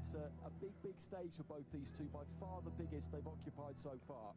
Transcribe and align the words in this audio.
it's 0.00 0.14
a, 0.14 0.26
a 0.46 0.50
big, 0.60 0.72
big 0.82 0.96
stage 0.98 1.32
for 1.36 1.44
both 1.44 1.66
these 1.72 1.88
two, 1.96 2.08
by 2.12 2.24
far 2.40 2.60
the 2.64 2.72
biggest 2.80 3.10
they've 3.12 3.26
occupied 3.26 3.76
so 3.82 3.92
far. 4.08 4.32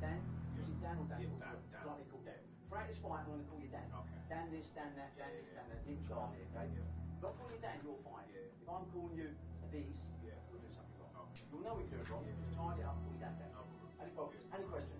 Dan? 0.00 0.20
Is 0.60 0.68
it 0.68 0.78
Dan 0.80 0.96
or 1.00 1.06
Dan? 1.08 1.20
Yeah, 1.20 1.40
Dan, 1.40 1.56
Dan. 1.72 1.82
Like 1.88 1.98
they 2.00 2.08
call 2.12 2.22
Dan. 2.24 2.40
Throughout 2.68 2.88
this 2.90 2.98
fight, 3.00 3.20
I'm 3.24 3.28
going 3.30 3.42
to 3.44 3.48
call 3.48 3.60
you 3.62 3.70
Dan. 3.72 3.86
Okay. 3.88 4.20
Dan 4.28 4.44
this, 4.52 4.66
Dan 4.76 4.90
that, 4.98 5.12
Dan 5.16 5.28
Yeah, 5.30 5.36
this, 5.40 5.48
yeah, 5.48 5.56
Dan 5.60 5.66
that. 5.70 5.80
yeah. 5.84 5.88
Him 5.92 6.00
Charlie, 6.08 6.42
okay? 6.52 6.66
Yeah. 6.72 7.16
If 7.16 7.24
I'm 7.24 7.34
calling 7.36 7.54
you 7.56 7.62
Dan, 7.62 7.76
you're 7.84 8.00
fine. 8.04 8.26
Yeah. 8.32 8.60
If 8.62 8.68
I'm 8.68 8.86
calling 8.92 9.16
you 9.16 9.28
these, 9.72 9.96
Yeah. 10.24 10.36
we're 10.50 10.60
doing 10.60 10.74
something 10.76 10.96
wrong. 11.00 11.14
Okay. 11.30 11.42
You'll 11.50 11.64
know 11.64 11.74
we're 11.78 11.90
doing 11.92 12.08
wrong. 12.10 12.24
Yeah. 12.26 12.36
Just 12.42 12.52
tidy 12.56 12.80
it 12.82 12.86
up, 12.86 12.96
call 13.00 13.12
you 13.12 13.20
Dan 13.22 13.34
Dan. 13.40 13.50
No 13.54 13.62
problem. 13.64 13.90
Any 14.00 14.12
problems? 14.12 14.44
Any 14.52 14.66
questions? 14.68 14.95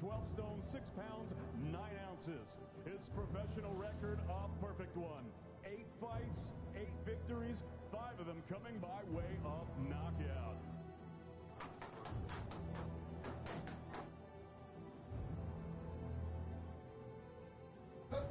12 0.00 0.22
stone, 0.34 0.62
6 0.70 0.90
pounds, 0.90 1.34
9 1.72 1.80
ounces. 2.06 2.46
His 2.84 3.08
professional 3.16 3.74
record, 3.74 4.18
a 4.28 4.64
perfect 4.64 4.96
one. 4.96 5.24
Eight 5.66 5.86
fights, 6.00 6.54
eight 6.76 6.94
victories, 7.04 7.58
five 7.90 8.18
of 8.20 8.26
them 8.26 8.42
coming 8.48 8.78
by 8.80 9.02
way 9.10 9.24
of 9.44 9.66
knockout. 9.90 10.56
Hook. 18.10 18.26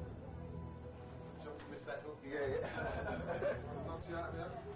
Yeah, 2.25 2.39
yeah. 4.09 4.57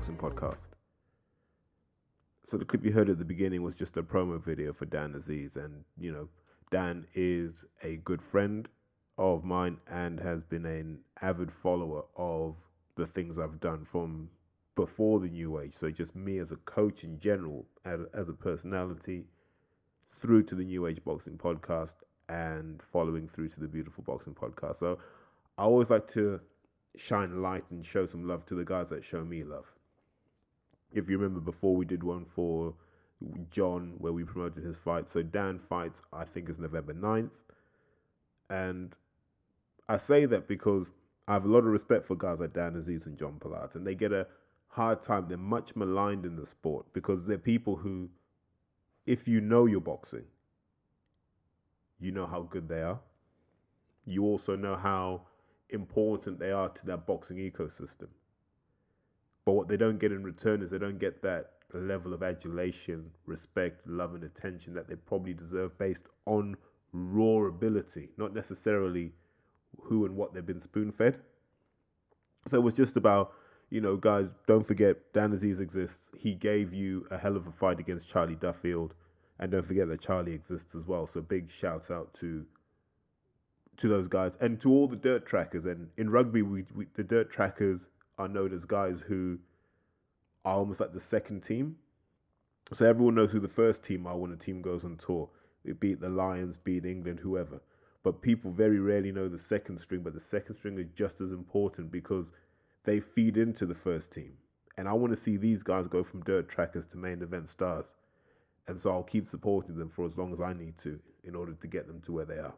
Boxing 0.00 0.16
Podcast. 0.16 0.68
So, 2.46 2.56
the 2.56 2.64
clip 2.64 2.82
you 2.86 2.90
heard 2.90 3.10
at 3.10 3.18
the 3.18 3.24
beginning 3.26 3.62
was 3.62 3.74
just 3.74 3.98
a 3.98 4.02
promo 4.02 4.42
video 4.42 4.72
for 4.72 4.86
Dan 4.86 5.14
Aziz, 5.14 5.56
and 5.56 5.84
you 5.98 6.10
know, 6.10 6.26
Dan 6.70 7.06
is 7.12 7.66
a 7.82 7.96
good 7.96 8.22
friend 8.22 8.66
of 9.18 9.44
mine 9.44 9.76
and 9.90 10.18
has 10.18 10.42
been 10.42 10.64
an 10.64 11.00
avid 11.20 11.52
follower 11.52 12.04
of 12.16 12.56
the 12.96 13.04
things 13.04 13.38
I've 13.38 13.60
done 13.60 13.84
from 13.84 14.30
before 14.74 15.20
the 15.20 15.28
new 15.28 15.60
age. 15.60 15.74
So, 15.74 15.90
just 15.90 16.16
me 16.16 16.38
as 16.38 16.50
a 16.50 16.56
coach 16.56 17.04
in 17.04 17.20
general, 17.20 17.66
as 17.84 18.30
a 18.30 18.32
personality, 18.32 19.26
through 20.14 20.44
to 20.44 20.54
the 20.54 20.64
New 20.64 20.86
Age 20.86 21.04
Boxing 21.04 21.36
Podcast, 21.36 21.96
and 22.30 22.82
following 22.90 23.28
through 23.28 23.50
to 23.50 23.60
the 23.60 23.68
Beautiful 23.68 24.02
Boxing 24.02 24.34
Podcast. 24.34 24.76
So, 24.76 24.98
I 25.58 25.64
always 25.64 25.90
like 25.90 26.08
to 26.12 26.40
shine 26.96 27.42
light 27.42 27.64
and 27.70 27.84
show 27.84 28.06
some 28.06 28.26
love 28.26 28.46
to 28.46 28.54
the 28.54 28.64
guys 28.64 28.88
that 28.88 29.04
show 29.04 29.22
me 29.22 29.44
love. 29.44 29.66
If 30.92 31.08
you 31.08 31.18
remember 31.18 31.40
before, 31.40 31.76
we 31.76 31.84
did 31.84 32.02
one 32.02 32.24
for 32.24 32.74
John 33.50 33.94
where 33.98 34.12
we 34.12 34.24
promoted 34.24 34.64
his 34.64 34.76
fight. 34.76 35.08
So 35.08 35.22
Dan 35.22 35.58
fights, 35.58 36.02
I 36.12 36.24
think, 36.24 36.48
is 36.48 36.58
November 36.58 36.94
9th. 36.94 37.30
And 38.48 38.94
I 39.88 39.96
say 39.96 40.26
that 40.26 40.48
because 40.48 40.90
I 41.28 41.34
have 41.34 41.44
a 41.44 41.48
lot 41.48 41.58
of 41.58 41.66
respect 41.66 42.06
for 42.06 42.16
guys 42.16 42.40
like 42.40 42.52
Dan 42.52 42.74
Aziz 42.76 43.06
and 43.06 43.16
John 43.16 43.38
Pilates, 43.38 43.76
and 43.76 43.86
they 43.86 43.94
get 43.94 44.12
a 44.12 44.26
hard 44.66 45.02
time. 45.02 45.26
They're 45.28 45.38
much 45.38 45.76
maligned 45.76 46.26
in 46.26 46.34
the 46.34 46.46
sport 46.46 46.86
because 46.92 47.26
they're 47.26 47.38
people 47.38 47.76
who, 47.76 48.08
if 49.06 49.28
you 49.28 49.40
know 49.40 49.66
your 49.66 49.80
boxing, 49.80 50.24
you 52.00 52.10
know 52.10 52.26
how 52.26 52.42
good 52.42 52.68
they 52.68 52.82
are. 52.82 52.98
You 54.06 54.24
also 54.24 54.56
know 54.56 54.74
how 54.74 55.22
important 55.68 56.40
they 56.40 56.50
are 56.50 56.68
to 56.68 56.86
that 56.86 57.06
boxing 57.06 57.36
ecosystem. 57.36 58.08
But 59.50 59.56
what 59.56 59.66
they 59.66 59.76
don't 59.76 59.98
get 59.98 60.12
in 60.12 60.22
return 60.22 60.62
is 60.62 60.70
they 60.70 60.78
don't 60.78 61.00
get 61.00 61.22
that 61.22 61.54
level 61.72 62.14
of 62.14 62.22
adulation, 62.22 63.10
respect, 63.26 63.84
love, 63.84 64.14
and 64.14 64.22
attention 64.22 64.74
that 64.74 64.86
they 64.86 64.94
probably 64.94 65.34
deserve 65.34 65.76
based 65.76 66.02
on 66.26 66.56
raw 66.92 67.48
ability, 67.48 68.10
not 68.16 68.32
necessarily 68.32 69.10
who 69.80 70.06
and 70.06 70.14
what 70.14 70.32
they've 70.32 70.46
been 70.46 70.60
spoon 70.60 70.92
fed. 70.92 71.18
So 72.46 72.58
it 72.58 72.62
was 72.62 72.74
just 72.74 72.96
about, 72.96 73.32
you 73.70 73.80
know, 73.80 73.96
guys, 73.96 74.30
don't 74.46 74.64
forget 74.64 75.12
Dan 75.14 75.32
Aziz 75.32 75.58
exists. 75.58 76.12
He 76.16 76.36
gave 76.36 76.72
you 76.72 77.08
a 77.10 77.18
hell 77.18 77.36
of 77.36 77.48
a 77.48 77.50
fight 77.50 77.80
against 77.80 78.08
Charlie 78.08 78.36
Duffield. 78.36 78.94
And 79.40 79.50
don't 79.50 79.66
forget 79.66 79.88
that 79.88 80.00
Charlie 80.00 80.32
exists 80.32 80.76
as 80.76 80.86
well. 80.86 81.08
So 81.08 81.22
big 81.22 81.50
shout 81.50 81.90
out 81.90 82.14
to 82.20 82.46
to 83.78 83.88
those 83.88 84.06
guys 84.06 84.36
and 84.40 84.60
to 84.60 84.70
all 84.70 84.86
the 84.86 84.94
dirt 84.94 85.26
trackers. 85.26 85.66
And 85.66 85.88
in 85.96 86.08
rugby, 86.08 86.42
we, 86.42 86.66
we 86.72 86.86
the 86.94 87.02
dirt 87.02 87.32
trackers 87.32 87.88
are 88.20 88.28
known 88.28 88.52
as 88.52 88.64
guys 88.64 89.00
who 89.00 89.38
are 90.44 90.56
almost 90.56 90.80
like 90.80 90.92
the 90.92 91.00
second 91.00 91.40
team. 91.42 91.76
So 92.72 92.88
everyone 92.88 93.14
knows 93.14 93.32
who 93.32 93.40
the 93.40 93.48
first 93.48 93.82
team 93.82 94.06
are 94.06 94.16
when 94.16 94.32
a 94.32 94.36
team 94.36 94.60
goes 94.62 94.84
on 94.84 94.96
tour. 94.96 95.28
It 95.64 95.80
beat 95.80 96.00
the 96.00 96.08
Lions, 96.08 96.56
beat 96.56 96.84
England, 96.84 97.18
whoever. 97.18 97.60
But 98.02 98.22
people 98.22 98.50
very 98.50 98.78
rarely 98.78 99.10
know 99.10 99.28
the 99.28 99.38
second 99.38 99.78
string. 99.80 100.02
But 100.02 100.14
the 100.14 100.20
second 100.20 100.54
string 100.54 100.78
is 100.78 100.86
just 100.94 101.20
as 101.20 101.32
important 101.32 101.90
because 101.90 102.30
they 102.84 103.00
feed 103.00 103.36
into 103.36 103.66
the 103.66 103.74
first 103.74 104.12
team. 104.12 104.32
And 104.76 104.88
I 104.88 104.92
want 104.92 105.12
to 105.12 105.18
see 105.18 105.36
these 105.36 105.62
guys 105.62 105.86
go 105.86 106.04
from 106.04 106.22
dirt 106.22 106.48
trackers 106.48 106.86
to 106.86 106.96
main 106.96 107.22
event 107.22 107.48
stars. 107.48 107.94
And 108.68 108.78
so 108.78 108.90
I'll 108.90 109.02
keep 109.02 109.28
supporting 109.28 109.76
them 109.76 109.90
for 109.90 110.04
as 110.04 110.16
long 110.16 110.32
as 110.32 110.40
I 110.40 110.52
need 110.52 110.78
to 110.78 110.98
in 111.24 111.34
order 111.34 111.52
to 111.54 111.66
get 111.66 111.86
them 111.86 112.00
to 112.02 112.12
where 112.12 112.24
they 112.24 112.38
are. 112.38 112.54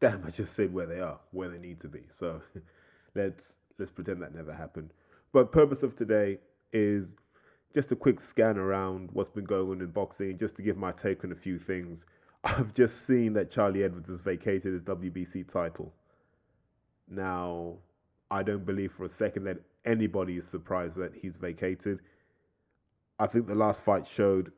Damn, 0.00 0.24
I 0.24 0.30
just 0.30 0.54
said 0.54 0.72
where 0.72 0.86
they 0.86 1.00
are, 1.00 1.18
where 1.32 1.48
they 1.48 1.58
need 1.58 1.80
to 1.80 1.88
be. 1.88 2.02
So 2.12 2.40
let's 3.18 3.54
let's 3.78 3.90
pretend 3.90 4.22
that 4.22 4.34
never 4.34 4.52
happened. 4.52 4.92
But 5.32 5.52
purpose 5.52 5.82
of 5.82 5.94
today 5.96 6.38
is 6.72 7.14
just 7.74 7.92
a 7.92 7.96
quick 7.96 8.20
scan 8.20 8.56
around 8.56 9.10
what's 9.12 9.28
been 9.28 9.44
going 9.44 9.70
on 9.70 9.80
in 9.80 9.88
boxing, 9.88 10.38
just 10.38 10.56
to 10.56 10.62
give 10.62 10.76
my 10.76 10.92
take 10.92 11.24
on 11.24 11.32
a 11.32 11.36
few 11.36 11.58
things. 11.58 12.04
I've 12.44 12.72
just 12.72 13.06
seen 13.06 13.32
that 13.34 13.50
Charlie 13.50 13.82
Edwards 13.84 14.08
has 14.08 14.20
vacated 14.20 14.72
his 14.72 14.82
WBC 14.82 15.52
title. 15.52 15.92
Now, 17.08 17.74
I 18.30 18.42
don't 18.42 18.64
believe 18.64 18.92
for 18.92 19.04
a 19.04 19.08
second 19.08 19.44
that 19.44 19.58
anybody 19.84 20.36
is 20.36 20.46
surprised 20.46 20.96
that 20.96 21.12
he's 21.14 21.36
vacated. 21.36 22.00
I 23.18 23.26
think 23.26 23.46
the 23.46 23.54
last 23.54 23.82
fight 23.82 24.06
showed 24.06 24.52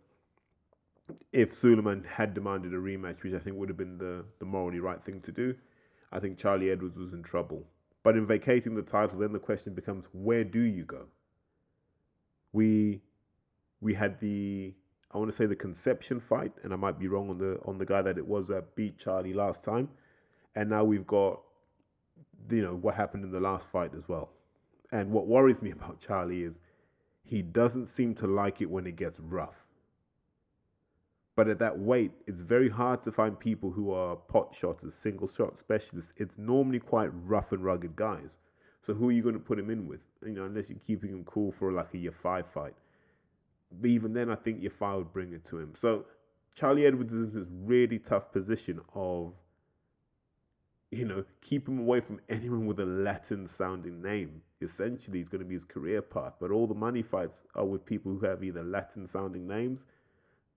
if 1.33 1.55
Sulaiman 1.55 2.05
had 2.05 2.35
demanded 2.35 2.75
a 2.75 2.77
rematch, 2.77 3.23
which 3.23 3.35
I 3.35 3.39
think 3.39 3.57
would 3.57 3.69
have 3.69 3.79
been 3.79 3.99
the, 3.99 4.25
the 4.39 4.45
morally 4.45 4.81
right 4.81 5.03
thing 5.03 5.21
to 5.23 5.33
do, 5.33 5.55
I 6.13 6.21
think 6.21 6.39
Charlie 6.39 6.71
Edwards 6.71 6.99
was 6.99 7.13
in 7.13 7.23
trouble. 7.23 7.65
But 8.03 8.17
in 8.17 8.27
vacating 8.27 8.75
the 8.75 8.83
title, 8.83 9.19
then 9.19 9.33
the 9.33 9.39
question 9.39 9.75
becomes 9.75 10.07
where 10.13 10.45
do 10.45 10.61
you 10.61 10.85
go? 10.85 11.07
We 12.53 13.03
we 13.81 13.95
had 13.95 14.19
the 14.21 14.75
I 15.13 15.19
want 15.19 15.31
to 15.31 15.37
say 15.37 15.47
the 15.47 15.57
conception 15.57 16.21
fight, 16.21 16.53
and 16.63 16.73
I 16.73 16.77
might 16.77 16.99
be 16.99 17.09
wrong 17.09 17.31
on 17.31 17.39
the 17.39 17.61
on 17.65 17.79
the 17.79 17.87
guy 17.87 18.03
that 18.03 18.17
it 18.17 18.27
was 18.27 18.49
that 18.49 18.75
beat 18.75 18.99
Charlie 18.99 19.35
last 19.35 19.63
time, 19.63 19.89
and 20.55 20.71
now 20.71 20.85
we've 20.85 21.07
got 21.07 21.41
you 22.51 22.63
know 22.63 22.75
what 22.75 22.95
happened 22.95 23.25
in 23.25 23.31
the 23.31 23.41
last 23.41 23.69
fight 23.71 23.93
as 23.95 24.09
well. 24.09 24.31
And 24.93 25.11
what 25.11 25.27
worries 25.27 25.63
me 25.63 25.71
about 25.79 26.01
Charlie 26.01 26.43
is 26.43 26.61
he 27.25 27.43
doesn't 27.43 27.87
seem 27.87 28.15
to 28.17 28.27
like 28.27 28.61
it 28.61 28.71
when 28.71 28.87
it 28.87 28.97
gets 28.97 29.21
rough. 29.21 29.67
But 31.41 31.49
at 31.49 31.59
that 31.61 31.79
weight, 31.79 32.13
it's 32.27 32.43
very 32.43 32.69
hard 32.69 33.01
to 33.01 33.11
find 33.11 33.41
people 33.41 33.71
who 33.71 33.93
are 33.93 34.15
pot 34.15 34.55
shotters, 34.55 34.93
single 34.93 35.27
shot 35.27 35.57
specialists. 35.57 36.13
It's 36.19 36.37
normally 36.37 36.81
quite 36.81 37.09
rough 37.25 37.53
and 37.53 37.65
rugged 37.65 37.97
guys. 37.97 38.37
So 38.85 38.93
who 38.93 39.09
are 39.09 39.13
you 39.13 39.23
going 39.23 39.37
to 39.37 39.41
put 39.41 39.59
him 39.59 39.71
in 39.71 39.89
with? 39.89 40.01
You 40.23 40.33
know, 40.33 40.45
unless 40.45 40.69
you're 40.69 40.79
keeping 40.87 41.09
him 41.09 41.25
cool 41.25 41.51
for 41.51 41.73
like 41.73 41.95
a 41.95 41.97
Yafai 41.97 42.45
fight. 42.45 42.75
But 43.81 43.89
even 43.89 44.13
then, 44.13 44.31
I 44.31 44.35
think 44.35 44.61
Yafai 44.61 44.99
would 44.99 45.15
bring 45.15 45.33
it 45.33 45.43
to 45.47 45.59
him. 45.59 45.73
So 45.75 46.05
Charlie 46.55 46.85
Edwards 46.85 47.15
is 47.15 47.23
in 47.23 47.33
this 47.33 47.49
really 47.65 47.99
tough 47.99 48.31
position 48.33 48.79
of, 48.95 49.33
you 50.91 51.07
know, 51.07 51.25
keep 51.41 51.67
him 51.67 51.79
away 51.79 52.01
from 52.01 52.21
anyone 52.29 52.67
with 52.67 52.81
a 52.81 52.85
Latin 52.85 53.47
sounding 53.47 54.03
name. 54.03 54.43
Essentially, 54.61 55.21
it's 55.21 55.31
going 55.31 55.43
to 55.43 55.49
be 55.49 55.55
his 55.55 55.65
career 55.65 56.03
path. 56.03 56.35
But 56.39 56.51
all 56.51 56.67
the 56.67 56.75
money 56.75 57.01
fights 57.01 57.45
are 57.55 57.65
with 57.65 57.87
people 57.87 58.13
who 58.13 58.27
have 58.27 58.45
either 58.45 58.63
Latin 58.63 59.07
sounding 59.07 59.49
names, 59.49 59.87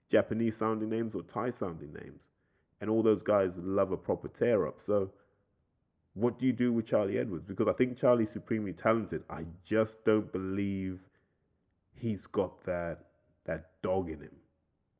Japanese 0.09 0.57
sounding 0.57 0.89
names, 0.89 1.15
or 1.15 1.23
Thai 1.23 1.49
sounding 1.49 1.93
names. 1.93 2.31
And 2.81 2.89
all 2.89 3.01
those 3.01 3.23
guys 3.23 3.57
love 3.57 3.91
a 3.91 3.97
proper 3.97 4.27
tear 4.27 4.67
up. 4.67 4.81
So, 4.81 5.11
what 6.15 6.37
do 6.37 6.45
you 6.45 6.53
do 6.53 6.71
with 6.71 6.85
Charlie 6.85 7.17
Edwards? 7.17 7.45
Because 7.45 7.67
I 7.67 7.73
think 7.73 7.97
Charlie's 7.97 8.29
supremely 8.29 8.73
talented. 8.73 9.23
I 9.29 9.45
just 9.63 10.03
don't 10.05 10.31
believe 10.31 10.99
he's 11.95 12.27
got 12.27 12.63
that 12.65 13.05
that 13.45 13.71
dog 13.81 14.09
in 14.09 14.21
him, 14.21 14.35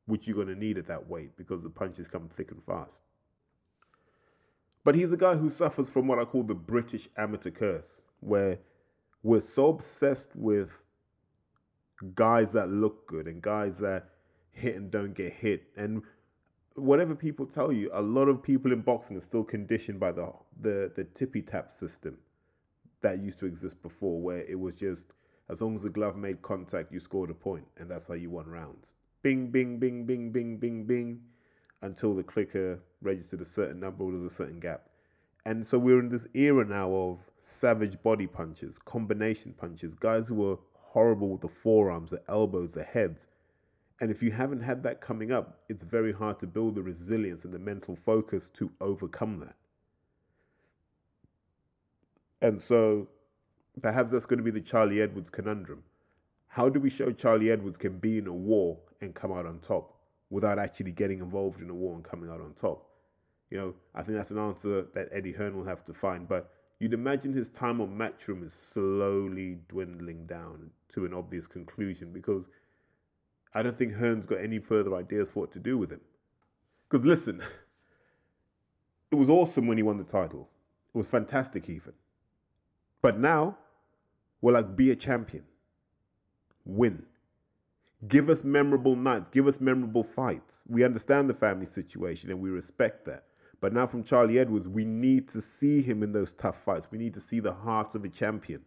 which 0.06 0.26
you're 0.26 0.34
going 0.34 0.48
to 0.48 0.54
need 0.54 0.78
at 0.78 0.86
that 0.86 1.08
weight 1.08 1.36
because 1.36 1.62
the 1.62 1.70
punches 1.70 2.08
come 2.08 2.28
thick 2.36 2.50
and 2.50 2.62
fast. 2.64 3.02
But 4.84 4.94
he's 4.94 5.12
a 5.12 5.16
guy 5.16 5.34
who 5.34 5.48
suffers 5.48 5.88
from 5.88 6.06
what 6.06 6.18
I 6.18 6.24
call 6.24 6.42
the 6.42 6.54
British 6.54 7.08
amateur 7.16 7.50
curse, 7.50 8.00
where 8.20 8.58
we're 9.22 9.40
so 9.40 9.68
obsessed 9.68 10.28
with 10.34 10.70
guys 12.14 12.52
that 12.52 12.68
look 12.68 13.06
good 13.06 13.26
and 13.26 13.40
guys 13.40 13.78
that 13.78 14.10
hit 14.54 14.76
and 14.76 14.90
don't 14.90 15.14
get 15.14 15.32
hit. 15.32 15.64
And 15.76 16.02
whatever 16.74 17.14
people 17.14 17.46
tell 17.46 17.72
you, 17.72 17.90
a 17.92 18.02
lot 18.02 18.28
of 18.28 18.42
people 18.42 18.72
in 18.72 18.80
boxing 18.80 19.16
are 19.16 19.20
still 19.20 19.44
conditioned 19.44 20.00
by 20.00 20.12
the 20.12 20.32
the, 20.60 20.92
the 20.96 21.04
tippy 21.04 21.42
tap 21.42 21.70
system 21.70 22.18
that 23.02 23.20
used 23.20 23.38
to 23.40 23.46
exist 23.46 23.82
before, 23.82 24.20
where 24.20 24.42
it 24.42 24.58
was 24.58 24.74
just 24.74 25.04
as 25.50 25.60
long 25.60 25.74
as 25.74 25.82
the 25.82 25.90
glove 25.90 26.16
made 26.16 26.40
contact, 26.40 26.90
you 26.90 26.98
scored 26.98 27.30
a 27.30 27.34
point, 27.34 27.66
and 27.76 27.90
that's 27.90 28.06
how 28.06 28.14
you 28.14 28.30
won 28.30 28.46
rounds. 28.46 28.94
Bing, 29.22 29.48
bing, 29.48 29.78
bing, 29.78 30.06
bing, 30.06 30.30
bing, 30.30 30.56
bing, 30.56 30.84
bing, 30.84 31.20
until 31.82 32.14
the 32.14 32.22
clicker 32.22 32.78
registered 33.02 33.42
a 33.42 33.44
certain 33.44 33.78
number 33.78 34.04
or 34.04 34.12
there's 34.12 34.32
a 34.32 34.34
certain 34.34 34.58
gap. 34.58 34.88
And 35.44 35.66
so 35.66 35.78
we're 35.78 36.00
in 36.00 36.08
this 36.08 36.26
era 36.32 36.64
now 36.64 36.90
of 36.90 37.18
savage 37.42 38.02
body 38.02 38.26
punches, 38.26 38.78
combination 38.78 39.52
punches, 39.52 39.94
guys 39.94 40.28
who 40.28 40.50
are 40.50 40.58
horrible 40.72 41.28
with 41.28 41.42
the 41.42 41.48
forearms, 41.48 42.10
the 42.10 42.22
elbows, 42.28 42.72
the 42.72 42.82
heads. 42.82 43.26
And 44.00 44.10
if 44.10 44.22
you 44.22 44.32
haven't 44.32 44.60
had 44.60 44.82
that 44.82 45.00
coming 45.00 45.30
up, 45.30 45.60
it's 45.68 45.84
very 45.84 46.12
hard 46.12 46.38
to 46.40 46.46
build 46.46 46.74
the 46.74 46.82
resilience 46.82 47.44
and 47.44 47.54
the 47.54 47.58
mental 47.58 47.96
focus 47.96 48.50
to 48.54 48.70
overcome 48.80 49.38
that. 49.40 49.54
And 52.42 52.60
so 52.60 53.08
perhaps 53.80 54.10
that's 54.10 54.26
going 54.26 54.38
to 54.38 54.44
be 54.44 54.50
the 54.50 54.60
Charlie 54.60 55.00
Edwards 55.00 55.30
conundrum. 55.30 55.82
How 56.48 56.68
do 56.68 56.78
we 56.80 56.90
show 56.90 57.10
Charlie 57.10 57.50
Edwards 57.50 57.76
can 57.76 57.98
be 57.98 58.18
in 58.18 58.26
a 58.26 58.32
war 58.32 58.78
and 59.00 59.14
come 59.14 59.32
out 59.32 59.46
on 59.46 59.58
top 59.60 59.96
without 60.30 60.58
actually 60.58 60.92
getting 60.92 61.20
involved 61.20 61.60
in 61.60 61.70
a 61.70 61.74
war 61.74 61.94
and 61.94 62.04
coming 62.04 62.30
out 62.30 62.40
on 62.40 62.52
top? 62.54 62.86
You 63.50 63.58
know, 63.58 63.74
I 63.94 64.02
think 64.02 64.18
that's 64.18 64.30
an 64.30 64.38
answer 64.38 64.86
that 64.94 65.08
Eddie 65.12 65.32
Hearn 65.32 65.56
will 65.56 65.64
have 65.64 65.84
to 65.84 65.94
find. 65.94 66.28
But 66.28 66.52
you'd 66.80 66.92
imagine 66.92 67.32
his 67.32 67.48
time 67.48 67.80
on 67.80 67.96
Matchroom 67.96 68.44
is 68.44 68.52
slowly 68.52 69.58
dwindling 69.68 70.26
down 70.26 70.70
to 70.92 71.04
an 71.06 71.14
obvious 71.14 71.46
conclusion 71.46 72.12
because 72.12 72.48
I 73.54 73.62
don't 73.62 73.78
think 73.78 73.94
Hearn's 73.94 74.26
got 74.26 74.40
any 74.40 74.58
further 74.58 74.94
ideas 74.96 75.30
for 75.30 75.40
what 75.40 75.52
to 75.52 75.58
do 75.58 75.78
with 75.78 75.90
him. 75.90 76.00
Because 76.88 77.06
listen, 77.06 77.40
it 79.10 79.14
was 79.14 79.28
awesome 79.28 79.66
when 79.66 79.76
he 79.76 79.82
won 79.82 79.96
the 79.96 80.04
title. 80.04 80.48
It 80.94 80.98
was 80.98 81.06
fantastic, 81.06 81.68
even. 81.68 81.92
But 83.02 83.18
now, 83.18 83.56
we're 84.40 84.52
like, 84.52 84.76
be 84.76 84.90
a 84.90 84.96
champion. 84.96 85.44
Win. 86.64 87.04
Give 88.08 88.28
us 88.28 88.44
memorable 88.44 88.96
nights. 88.96 89.28
Give 89.28 89.46
us 89.46 89.60
memorable 89.60 90.04
fights. 90.04 90.60
We 90.68 90.84
understand 90.84 91.30
the 91.30 91.34
family 91.34 91.66
situation 91.66 92.30
and 92.30 92.40
we 92.40 92.50
respect 92.50 93.04
that. 93.06 93.24
But 93.60 93.72
now 93.72 93.86
from 93.86 94.04
Charlie 94.04 94.38
Edwards, 94.38 94.68
we 94.68 94.84
need 94.84 95.28
to 95.28 95.40
see 95.40 95.80
him 95.80 96.02
in 96.02 96.12
those 96.12 96.34
tough 96.34 96.62
fights. 96.64 96.90
We 96.90 96.98
need 96.98 97.14
to 97.14 97.20
see 97.20 97.40
the 97.40 97.52
heart 97.52 97.94
of 97.94 98.04
a 98.04 98.08
champion. 98.08 98.62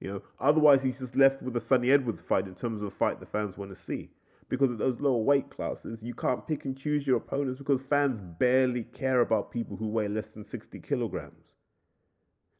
You 0.00 0.12
know, 0.12 0.22
otherwise 0.40 0.82
he's 0.82 0.98
just 0.98 1.16
left 1.16 1.42
with 1.42 1.56
a 1.56 1.60
Sunny 1.60 1.90
Edwards 1.90 2.20
fight 2.20 2.46
in 2.46 2.54
terms 2.54 2.82
of 2.82 2.88
a 2.88 2.90
fight 2.90 3.18
the 3.18 3.26
fans 3.26 3.56
want 3.56 3.70
to 3.70 3.76
see. 3.76 4.10
Because 4.48 4.70
at 4.70 4.78
those 4.78 5.00
lower 5.00 5.22
weight 5.22 5.50
classes, 5.50 6.02
you 6.02 6.14
can't 6.14 6.46
pick 6.46 6.66
and 6.66 6.76
choose 6.76 7.06
your 7.06 7.16
opponents 7.16 7.58
because 7.58 7.80
fans 7.80 8.20
barely 8.20 8.84
care 8.84 9.20
about 9.20 9.50
people 9.50 9.76
who 9.76 9.88
weigh 9.88 10.06
less 10.06 10.30
than 10.30 10.44
60 10.44 10.78
kilograms. 10.80 11.42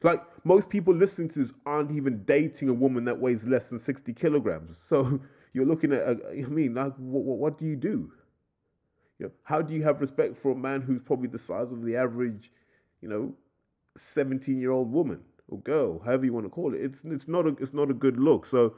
Like 0.03 0.21
most 0.45 0.69
people 0.69 0.93
listening 0.93 1.29
to 1.29 1.39
this 1.39 1.53
aren't 1.65 1.91
even 1.91 2.23
dating 2.23 2.69
a 2.69 2.73
woman 2.73 3.05
that 3.05 3.19
weighs 3.19 3.45
less 3.45 3.69
than 3.69 3.79
60 3.79 4.13
kilograms. 4.13 4.79
So 4.89 5.19
you're 5.53 5.65
looking 5.65 5.93
at, 5.93 6.03
I 6.07 6.45
mean, 6.47 6.75
like, 6.75 6.93
what, 6.97 7.37
what 7.37 7.57
do 7.57 7.65
you 7.65 7.75
do? 7.75 8.11
You 9.17 9.27
know, 9.27 9.31
how 9.43 9.61
do 9.61 9.73
you 9.73 9.81
have 9.83 10.01
respect 10.01 10.37
for 10.37 10.51
a 10.51 10.55
man 10.55 10.81
who's 10.81 11.01
probably 11.01 11.29
the 11.29 11.39
size 11.39 11.71
of 11.71 11.83
the 11.83 11.95
average, 11.95 12.51
you 13.01 13.07
know, 13.07 13.33
17 13.95 14.59
year 14.59 14.71
old 14.71 14.91
woman? 14.91 15.21
Or 15.49 15.59
girl, 15.59 15.99
however 15.99 16.25
you 16.25 16.33
want 16.33 16.45
to 16.45 16.49
call 16.49 16.73
it. 16.73 16.81
It's 16.81 17.03
it's 17.03 17.27
not 17.27 17.45
a 17.45 17.55
it's 17.59 17.73
not 17.73 17.89
a 17.89 17.93
good 17.93 18.17
look. 18.17 18.45
So 18.45 18.75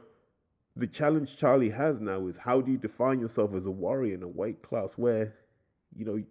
the 0.75 0.87
challenge 0.87 1.37
Charlie 1.37 1.69
has 1.69 1.99
now 1.99 2.27
is 2.27 2.37
how 2.37 2.61
do 2.61 2.71
you 2.71 2.77
define 2.77 3.19
yourself 3.19 3.53
as 3.53 3.65
a 3.65 3.71
warrior 3.71 4.13
in 4.13 4.23
a 4.23 4.27
weight 4.27 4.61
class 4.61 4.93
where, 4.93 5.33
you 5.95 6.05
know, 6.05 6.23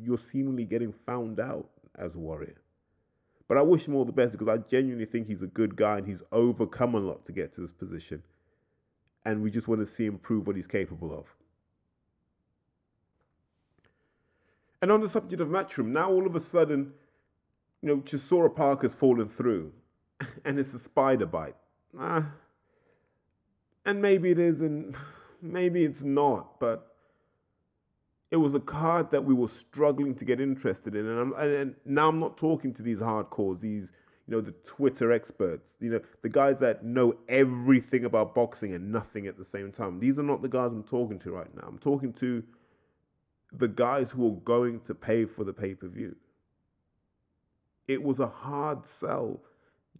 you're 0.00 0.18
seemingly 0.18 0.64
getting 0.64 0.92
found 1.06 1.38
out 1.38 1.68
as 1.96 2.14
a 2.14 2.18
warrior. 2.18 2.56
But 3.46 3.58
I 3.58 3.62
wish 3.62 3.86
him 3.86 3.94
all 3.94 4.04
the 4.04 4.12
best 4.12 4.32
because 4.32 4.48
I 4.48 4.56
genuinely 4.68 5.04
think 5.04 5.26
he's 5.26 5.42
a 5.42 5.46
good 5.46 5.76
guy 5.76 5.98
and 5.98 6.06
he's 6.06 6.22
overcome 6.32 6.94
a 6.94 6.98
lot 6.98 7.24
to 7.26 7.32
get 7.32 7.52
to 7.54 7.60
this 7.60 7.72
position. 7.72 8.22
And 9.26 9.42
we 9.42 9.50
just 9.50 9.68
want 9.68 9.80
to 9.80 9.86
see 9.86 10.06
him 10.06 10.18
prove 10.18 10.46
what 10.46 10.56
he's 10.56 10.66
capable 10.66 11.16
of. 11.16 11.26
And 14.82 14.90
on 14.90 15.00
the 15.00 15.08
subject 15.08 15.40
of 15.40 15.48
Matchroom, 15.48 15.86
now 15.86 16.10
all 16.10 16.26
of 16.26 16.34
a 16.34 16.40
sudden 16.40 16.92
you 17.84 17.90
know, 17.90 17.98
Chisora 17.98 18.48
Park 18.48 18.80
has 18.82 18.94
fallen 18.94 19.28
through 19.28 19.70
and 20.46 20.58
it's 20.58 20.72
a 20.72 20.78
spider 20.78 21.26
bite. 21.26 21.54
Ah, 22.00 22.32
and 23.84 24.00
maybe 24.00 24.30
it 24.30 24.38
is, 24.38 24.62
and 24.62 24.96
maybe 25.42 25.84
it's 25.84 26.00
not, 26.00 26.58
but 26.58 26.96
it 28.30 28.38
was 28.38 28.54
a 28.54 28.60
card 28.60 29.10
that 29.10 29.22
we 29.22 29.34
were 29.34 29.48
struggling 29.48 30.14
to 30.14 30.24
get 30.24 30.40
interested 30.40 30.96
in. 30.96 31.06
And, 31.06 31.20
I'm, 31.20 31.32
and 31.34 31.74
now 31.84 32.08
I'm 32.08 32.18
not 32.18 32.38
talking 32.38 32.72
to 32.72 32.82
these 32.82 33.00
hardcores, 33.00 33.60
these, 33.60 33.92
you 34.26 34.34
know, 34.34 34.40
the 34.40 34.52
Twitter 34.64 35.12
experts, 35.12 35.76
you 35.78 35.90
know, 35.90 36.00
the 36.22 36.30
guys 36.30 36.56
that 36.60 36.86
know 36.86 37.14
everything 37.28 38.06
about 38.06 38.34
boxing 38.34 38.72
and 38.72 38.90
nothing 38.90 39.26
at 39.26 39.36
the 39.36 39.44
same 39.44 39.70
time. 39.70 40.00
These 40.00 40.18
are 40.18 40.22
not 40.22 40.40
the 40.40 40.48
guys 40.48 40.72
I'm 40.72 40.84
talking 40.84 41.18
to 41.18 41.32
right 41.32 41.54
now. 41.54 41.64
I'm 41.68 41.78
talking 41.78 42.14
to 42.14 42.42
the 43.52 43.68
guys 43.68 44.10
who 44.10 44.26
are 44.26 44.40
going 44.40 44.80
to 44.80 44.94
pay 44.94 45.26
for 45.26 45.44
the 45.44 45.52
pay 45.52 45.74
per 45.74 45.86
view 45.86 46.16
it 47.88 48.02
was 48.02 48.20
a 48.20 48.26
hard 48.26 48.86
sell. 48.86 49.40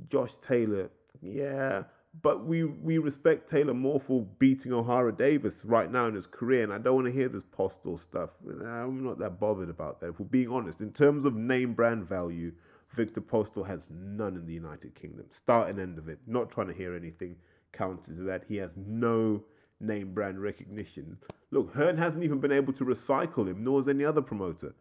Josh 0.08 0.32
Taylor, 0.46 0.90
yeah, 1.22 1.84
but 2.22 2.44
we 2.44 2.64
we 2.64 2.98
respect 2.98 3.48
Taylor 3.48 3.74
more 3.74 4.00
for 4.00 4.22
beating 4.38 4.72
Ohara 4.72 5.16
Davies 5.16 5.64
right 5.64 5.90
now 5.90 6.06
in 6.06 6.14
his 6.14 6.26
career, 6.26 6.64
and 6.64 6.72
I 6.72 6.78
don't 6.78 6.94
want 6.94 7.06
to 7.06 7.12
hear 7.12 7.28
this 7.28 7.44
Postol 7.44 7.98
stuff. 7.98 8.30
I'm 8.48 9.04
not 9.04 9.18
that 9.18 9.38
bothered 9.40 9.70
about 9.70 10.00
that. 10.00 10.10
If 10.10 10.20
we're 10.20 10.26
being 10.26 10.50
honest, 10.50 10.80
in 10.80 10.92
terms 10.92 11.24
of 11.24 11.34
name 11.34 11.74
brand 11.74 12.08
value, 12.08 12.52
Viktor 12.94 13.20
Postol 13.20 13.66
has 13.66 13.86
none 13.90 14.36
in 14.36 14.46
the 14.46 14.52
United 14.54 14.94
Kingdom. 14.94 15.26
Start 15.30 15.70
and 15.70 15.80
end 15.80 15.98
of 15.98 16.08
it. 16.08 16.18
Not 16.26 16.50
trying 16.50 16.68
to 16.68 16.74
hear 16.74 16.94
anything 16.94 17.36
counter 17.72 18.12
to 18.14 18.22
that. 18.22 18.44
He 18.48 18.56
has 18.56 18.70
no 18.76 19.42
name 19.80 20.14
brand 20.14 20.40
recognition. 20.40 21.16
Look, 21.50 21.74
Hearn 21.74 21.96
hasn't 21.96 22.24
even 22.24 22.38
been 22.40 22.52
able 22.52 22.72
to 22.74 22.84
recycle 22.84 23.46
him, 23.46 23.62
nor 23.64 23.80
has 23.80 23.88
any 23.88 24.04
other 24.04 24.22
promoter 24.22 24.74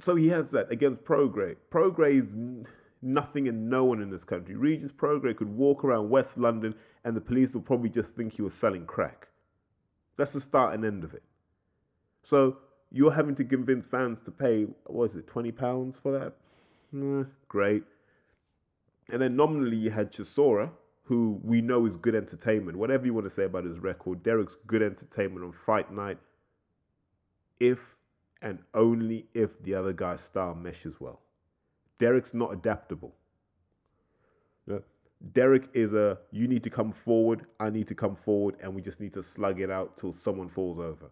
so 0.00 0.14
he 0.14 0.28
has 0.28 0.50
that 0.50 0.70
against 0.70 1.04
Prograis. 1.04 1.56
Prograis 1.70 2.22
is 2.22 2.66
nothing 3.02 3.48
and 3.48 3.70
no 3.70 3.84
one 3.84 4.02
in 4.02 4.10
this 4.10 4.24
country. 4.24 4.56
Regis 4.56 4.92
Prograis 4.92 5.36
could 5.36 5.48
walk 5.48 5.84
around 5.84 6.10
West 6.10 6.36
London 6.36 6.74
and 7.04 7.16
the 7.16 7.20
police 7.20 7.54
will 7.54 7.62
probably 7.62 7.88
just 7.88 8.14
think 8.14 8.32
he 8.32 8.42
was 8.42 8.54
selling 8.54 8.84
crack. 8.84 9.28
That's 10.16 10.32
the 10.32 10.40
start 10.40 10.74
and 10.74 10.84
end 10.84 11.04
of 11.04 11.14
it. 11.14 11.22
So 12.24 12.58
you're 12.90 13.12
having 13.12 13.34
to 13.36 13.44
convince 13.44 13.86
fans 13.86 14.20
to 14.22 14.30
pay, 14.30 14.66
what 14.86 15.10
is 15.10 15.16
it, 15.16 15.26
£20 15.26 16.00
for 16.00 16.12
that? 16.12 16.34
Great. 17.48 17.84
And 19.10 19.22
then 19.22 19.36
nominally 19.36 19.76
you 19.76 19.90
had 19.90 20.12
Chisora, 20.12 20.70
who 21.04 21.40
we 21.44 21.60
know 21.60 21.86
is 21.86 21.96
good 21.96 22.14
entertainment. 22.14 22.76
Whatever 22.76 23.06
you 23.06 23.14
want 23.14 23.26
to 23.26 23.30
say 23.30 23.44
about 23.44 23.64
his 23.64 23.78
record, 23.78 24.22
Derek's 24.22 24.56
good 24.66 24.82
entertainment 24.82 25.44
on 25.44 25.52
Fight 25.52 25.92
Night. 25.92 26.18
If 27.60 27.78
and 28.46 28.60
only 28.74 29.26
if 29.34 29.60
the 29.64 29.74
other 29.74 29.92
guy's 29.92 30.20
style 30.20 30.54
meshes 30.54 30.94
well. 31.00 31.20
Derek's 31.98 32.32
not 32.32 32.52
adaptable. 32.52 33.12
Derek 35.32 35.68
is 35.72 35.94
a 35.94 36.18
you 36.30 36.46
need 36.46 36.62
to 36.62 36.70
come 36.70 36.92
forward, 36.92 37.46
I 37.58 37.70
need 37.70 37.88
to 37.88 37.94
come 37.94 38.14
forward, 38.14 38.54
and 38.60 38.72
we 38.72 38.82
just 38.82 39.00
need 39.00 39.14
to 39.14 39.22
slug 39.22 39.60
it 39.60 39.70
out 39.70 39.96
till 39.98 40.12
someone 40.12 40.48
falls 40.48 40.78
over. 40.78 41.06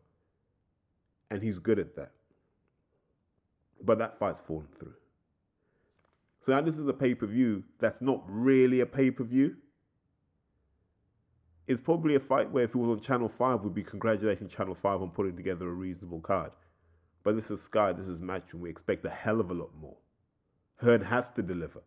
And 1.31 1.43
he's 1.43 1.59
good 1.59 1.81
at 1.81 1.97
that. 1.97 2.13
But 3.83 3.99
that 3.99 4.19
fight's 4.19 4.41
fallen 4.41 4.69
through. 4.79 4.95
So 6.43 6.53
now 6.53 6.61
this 6.61 6.79
is 6.79 6.87
a 6.87 6.93
pay 6.93 7.15
per 7.15 7.27
view 7.27 7.65
that's 7.81 8.01
not 8.01 8.23
really 8.29 8.81
a 8.81 8.87
pay 8.87 9.11
per 9.11 9.25
view. 9.25 9.57
it's 11.67 11.81
probably 11.81 12.15
a 12.15 12.21
fight 12.21 12.51
where 12.51 12.65
if 12.65 12.71
it 12.71 12.77
was 12.77 12.91
on 12.91 13.01
Channel 13.01 13.29
5, 13.29 13.63
we'd 13.63 13.75
be 13.75 13.83
congratulating 13.83 14.49
Channel 14.49 14.75
5 14.75 15.03
on 15.03 15.11
putting 15.11 15.37
together 15.37 15.67
a 15.67 15.73
reasonable 15.73 16.21
card. 16.21 16.53
But 17.25 17.37
this 17.37 17.51
is 17.51 17.63
Sky, 17.63 17.93
this 17.93 18.07
is 18.07 18.19
Matchroom. 18.21 18.61
We 18.61 18.71
expect 18.71 19.05
a 19.07 19.11
hell 19.11 19.41
of 19.41 19.51
a 19.51 19.55
lot 19.55 19.71
more. 19.81 19.97
Hearn 20.77 21.01
has 21.01 21.31
to 21.31 21.43
deliver 21.43 21.81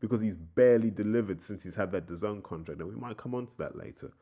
because 0.00 0.20
he's 0.20 0.36
barely 0.36 0.90
delivered 0.90 1.42
since 1.42 1.62
he's 1.62 1.74
had 1.74 1.90
that 1.92 2.06
DAZN 2.06 2.42
contract, 2.42 2.80
and 2.80 2.88
we 2.88 2.94
might 2.94 3.16
come 3.16 3.34
on 3.34 3.46
to 3.46 3.58
that 3.58 3.76
later. 3.76 4.12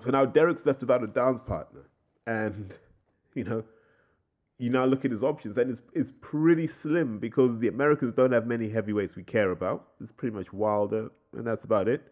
So 0.00 0.10
now 0.10 0.24
Derek's 0.24 0.64
left 0.64 0.80
without 0.80 1.02
a 1.02 1.08
dance 1.08 1.40
partner, 1.40 1.88
and 2.26 2.72
you 3.34 3.44
know, 3.44 3.64
you 4.58 4.70
now 4.70 4.84
look 4.84 5.04
at 5.04 5.10
his 5.10 5.24
options, 5.24 5.58
and 5.58 5.70
it's 5.70 5.82
it's 5.92 6.12
pretty 6.20 6.68
slim 6.68 7.18
because 7.18 7.58
the 7.58 7.68
Americans 7.68 8.12
don't 8.12 8.32
have 8.32 8.46
many 8.46 8.68
heavyweights 8.68 9.16
we 9.16 9.24
care 9.24 9.50
about. 9.50 9.88
It's 10.00 10.12
pretty 10.12 10.36
much 10.36 10.52
Wilder, 10.52 11.10
and 11.32 11.46
that's 11.46 11.64
about 11.64 11.88
it. 11.88 12.02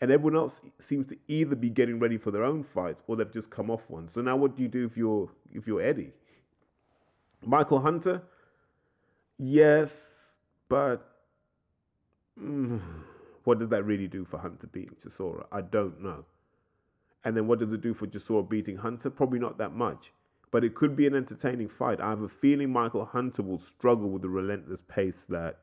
And 0.00 0.10
everyone 0.10 0.34
else 0.34 0.60
seems 0.80 1.06
to 1.08 1.16
either 1.28 1.54
be 1.54 1.70
getting 1.70 2.00
ready 2.00 2.18
for 2.18 2.32
their 2.32 2.42
own 2.42 2.64
fights 2.64 3.04
or 3.06 3.14
they've 3.14 3.32
just 3.32 3.50
come 3.50 3.70
off 3.70 3.82
one. 3.86 4.08
So 4.08 4.20
now, 4.20 4.36
what 4.36 4.56
do 4.56 4.62
you 4.64 4.68
do 4.68 4.84
if 4.84 4.96
you're 4.96 5.30
if 5.52 5.68
you're 5.68 5.80
Eddie? 5.80 6.12
Michael 7.44 7.80
Hunter, 7.80 8.22
yes, 9.38 10.34
but 10.68 11.08
mm, 12.40 12.80
what 13.44 13.58
does 13.58 13.68
that 13.70 13.84
really 13.84 14.08
do 14.08 14.24
for 14.24 14.38
Hunter 14.38 14.66
beating 14.68 14.96
Chisora? 15.04 15.46
I 15.50 15.60
don't 15.62 16.00
know. 16.02 16.24
And 17.24 17.36
then 17.36 17.46
what 17.46 17.58
does 17.58 17.72
it 17.72 17.80
do 17.80 17.94
for 17.94 18.06
Chisora 18.06 18.48
beating 18.48 18.76
Hunter? 18.76 19.10
Probably 19.10 19.38
not 19.38 19.58
that 19.58 19.72
much. 19.74 20.12
But 20.50 20.64
it 20.64 20.74
could 20.74 20.96
be 20.96 21.06
an 21.06 21.14
entertaining 21.14 21.68
fight. 21.68 22.00
I 22.00 22.10
have 22.10 22.22
a 22.22 22.28
feeling 22.28 22.70
Michael 22.70 23.04
Hunter 23.04 23.42
will 23.42 23.58
struggle 23.58 24.10
with 24.10 24.22
the 24.22 24.28
relentless 24.28 24.82
pace 24.82 25.24
that 25.28 25.60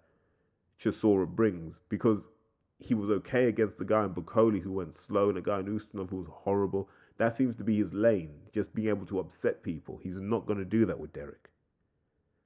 Chisora 0.79 1.27
brings 1.27 1.79
because 1.89 2.29
he 2.79 2.93
was 2.93 3.09
okay 3.09 3.48
against 3.48 3.77
the 3.77 3.86
guy 3.86 4.05
in 4.05 4.13
Bakole 4.13 4.62
who 4.62 4.71
went 4.71 4.95
slow 4.95 5.29
and 5.29 5.38
a 5.38 5.41
guy 5.41 5.59
in 5.59 5.65
Ustinov 5.65 6.09
who 6.09 6.17
was 6.17 6.27
horrible. 6.31 6.89
That 7.17 7.36
seems 7.36 7.55
to 7.57 7.63
be 7.63 7.77
his 7.77 7.93
lane, 7.93 8.33
just 8.53 8.74
being 8.74 8.88
able 8.88 9.05
to 9.07 9.19
upset 9.19 9.62
people. 9.62 10.00
He's 10.01 10.19
not 10.19 10.45
going 10.45 10.59
to 10.59 10.65
do 10.65 10.86
that 10.86 11.00
with 11.00 11.13
Derek. 11.13 11.50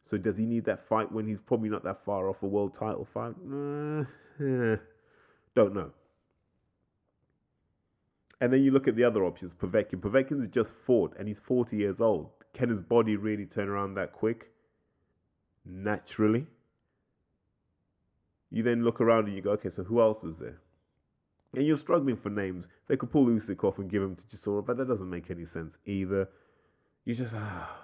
So 0.06 0.18
does 0.18 0.38
he 0.38 0.46
need 0.46 0.66
that 0.66 0.88
fight 0.88 1.12
when 1.12 1.28
he's 1.28 1.42
probably 1.42 1.70
not 1.70 1.84
that 1.84 2.04
far 2.04 2.30
off 2.30 2.44
a 2.44 2.48
world 2.48 2.74
title 2.74 3.06
fight? 3.06 3.36
Uh, 3.50 4.02
eh, 4.44 4.78
don't 5.56 5.74
know. 5.74 5.92
And 8.42 8.52
then 8.52 8.62
you 8.62 8.72
look 8.72 8.90
at 8.90 8.96
the 8.96 9.06
other 9.06 9.24
options, 9.24 9.54
Povetkin. 9.54 10.02
Povetkin's 10.02 10.48
just 10.48 10.74
fought 10.86 11.16
and 11.18 11.28
he's 11.28 11.40
40 11.40 11.78
years 11.78 12.02
old. 12.02 12.30
Can 12.54 12.70
his 12.70 12.82
body 12.82 13.16
really 13.16 13.46
turn 13.46 13.70
around 13.70 13.94
that 13.96 14.12
quick? 14.12 14.52
Naturally. 15.66 16.46
You 18.52 18.62
then 18.62 18.84
look 18.84 19.00
around 19.00 19.28
and 19.28 19.36
you 19.36 19.42
go, 19.42 19.52
okay, 19.52 19.70
so 19.70 19.84
who 19.84 20.02
else 20.02 20.24
is 20.24 20.38
there? 20.38 20.60
And 21.56 21.66
you're 21.66 21.78
struggling 21.78 22.18
for 22.18 22.30
names. 22.30 22.68
They 22.88 22.98
could 22.98 23.12
pull 23.12 23.28
Usyk 23.28 23.64
off 23.64 23.78
and 23.78 23.90
give 23.90 24.04
him 24.04 24.16
to 24.16 24.24
Chisora, 24.24 24.66
but 24.66 24.78
that 24.78 24.88
doesn't 24.88 25.10
make 25.10 25.32
any 25.32 25.46
sense 25.46 25.78
either. 25.86 26.28
You 27.06 27.16
just, 27.16 27.34
ah. 27.34 27.83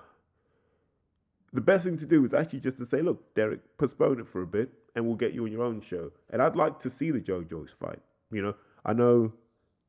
The 1.54 1.62
best 1.62 1.84
thing 1.84 1.98
to 1.98 2.06
do 2.06 2.26
is 2.26 2.34
actually 2.34 2.60
just 2.60 2.78
to 2.78 2.86
say, 2.86 3.02
look, 3.02 3.34
Derek, 3.36 3.60
postpone 3.78 4.20
it 4.20 4.28
for 4.28 4.44
a 4.44 4.48
bit 4.48 4.70
and 4.96 5.06
we'll 5.06 5.16
get 5.16 5.34
you 5.34 5.46
on 5.46 5.52
your 5.52 5.64
own 5.64 5.82
show. 5.82 6.12
And 6.30 6.42
I'd 6.42 6.56
like 6.56 6.80
to 6.82 6.90
see 6.90 7.12
the 7.12 7.20
Joe 7.20 7.44
Joyce 7.44 7.74
fight. 7.80 8.00
You 8.32 8.42
know, 8.42 8.56
I 8.86 8.94
know 8.94 9.34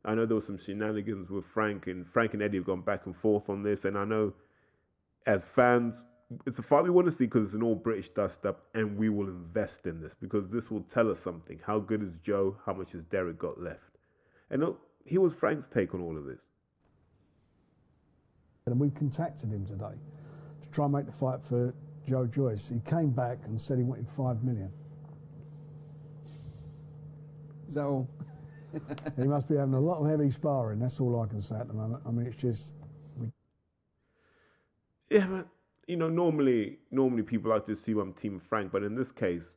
I 0.05 0.15
know 0.15 0.25
there 0.25 0.35
was 0.35 0.47
some 0.47 0.59
shenanigans 0.59 1.31
with 1.31 1.45
Frank 1.45 1.87
and 1.87 2.07
Frank 2.07 2.33
and 2.33 2.43
Eddie 2.43 2.59
have 2.59 2.67
gone 2.67 2.81
back 2.81 3.07
and 3.07 3.15
forth 3.15 3.51
on 3.51 3.63
this, 3.63 3.85
and 3.85 3.99
I 3.99 4.05
know 4.05 4.33
as 5.27 5.45
fans, 5.45 6.07
it's 6.47 6.59
a 6.59 6.63
fight 6.63 6.85
we 6.85 6.91
want 6.91 7.07
to 7.07 7.13
see 7.13 7.25
because 7.25 7.49
it's 7.49 7.55
an 7.55 7.63
all 7.63 7.75
British 7.75 8.09
dust 8.09 8.47
up, 8.47 8.65
and 8.75 8.97
we 8.97 9.11
will 9.11 9.27
invest 9.27 9.87
in 9.87 10.01
this 10.01 10.15
because 10.15 10.49
this 10.49 10.71
will 10.71 10.83
tell 10.83 11.11
us 11.11 11.21
something. 11.21 11.61
How 11.65 11.79
good 11.79 12.03
is 12.03 12.15
Joe? 12.23 12.57
How 12.65 12.73
much 12.73 12.93
has 12.93 13.05
Derek 13.05 13.39
got 13.39 13.61
left? 13.61 13.99
And 14.51 14.63
look, 14.63 14.81
here 15.05 15.21
was 15.21 15.35
Frank's 15.35 15.67
take 15.67 15.95
on 15.95 16.01
all 16.01 16.17
of 16.17 16.25
this. 16.25 16.49
And 18.67 18.79
we 18.79 18.91
contacted 18.91 19.51
him 19.51 19.67
today 19.67 19.85
to 19.85 20.20
try 20.73 20.85
and 20.85 20.95
make 20.95 21.07
the 21.07 21.13
fight 21.13 21.41
for 21.49 21.75
Joe 22.09 22.27
Joyce. 22.27 22.69
He 22.73 22.81
came 22.91 23.11
back 23.11 23.39
and 23.45 23.61
said 23.61 23.79
he 23.79 23.85
wanted 23.85 24.07
five 24.17 24.43
million. 24.43 24.71
Is 27.69 27.75
that 27.75 27.85
all? 27.85 28.09
he 29.17 29.25
must 29.25 29.49
be 29.49 29.57
having 29.57 29.75
a 29.75 29.81
lot 29.81 30.03
of 30.03 30.09
heavy 30.09 30.31
sparring. 30.31 30.79
That's 30.79 31.01
all 31.01 31.21
I 31.21 31.27
can 31.27 31.43
say 31.43 31.57
at 31.57 31.69
the 31.69 31.75
moment. 31.75 32.03
I 32.07 32.11
mean, 32.11 32.27
it's 32.27 32.37
just. 32.37 32.65
We... 33.17 33.29
Yeah, 35.09 35.27
but 35.27 35.47
you 35.87 35.97
know, 35.97 36.09
normally, 36.09 36.79
normally 36.91 37.23
people 37.23 37.51
like 37.51 37.67
to 37.67 37.77
see 37.77 37.93
I'm 37.93 38.13
Team 38.13 38.41
Frank, 38.49 38.71
but 38.71 38.83
in 38.83 38.95
this 38.95 39.11
case, 39.11 39.55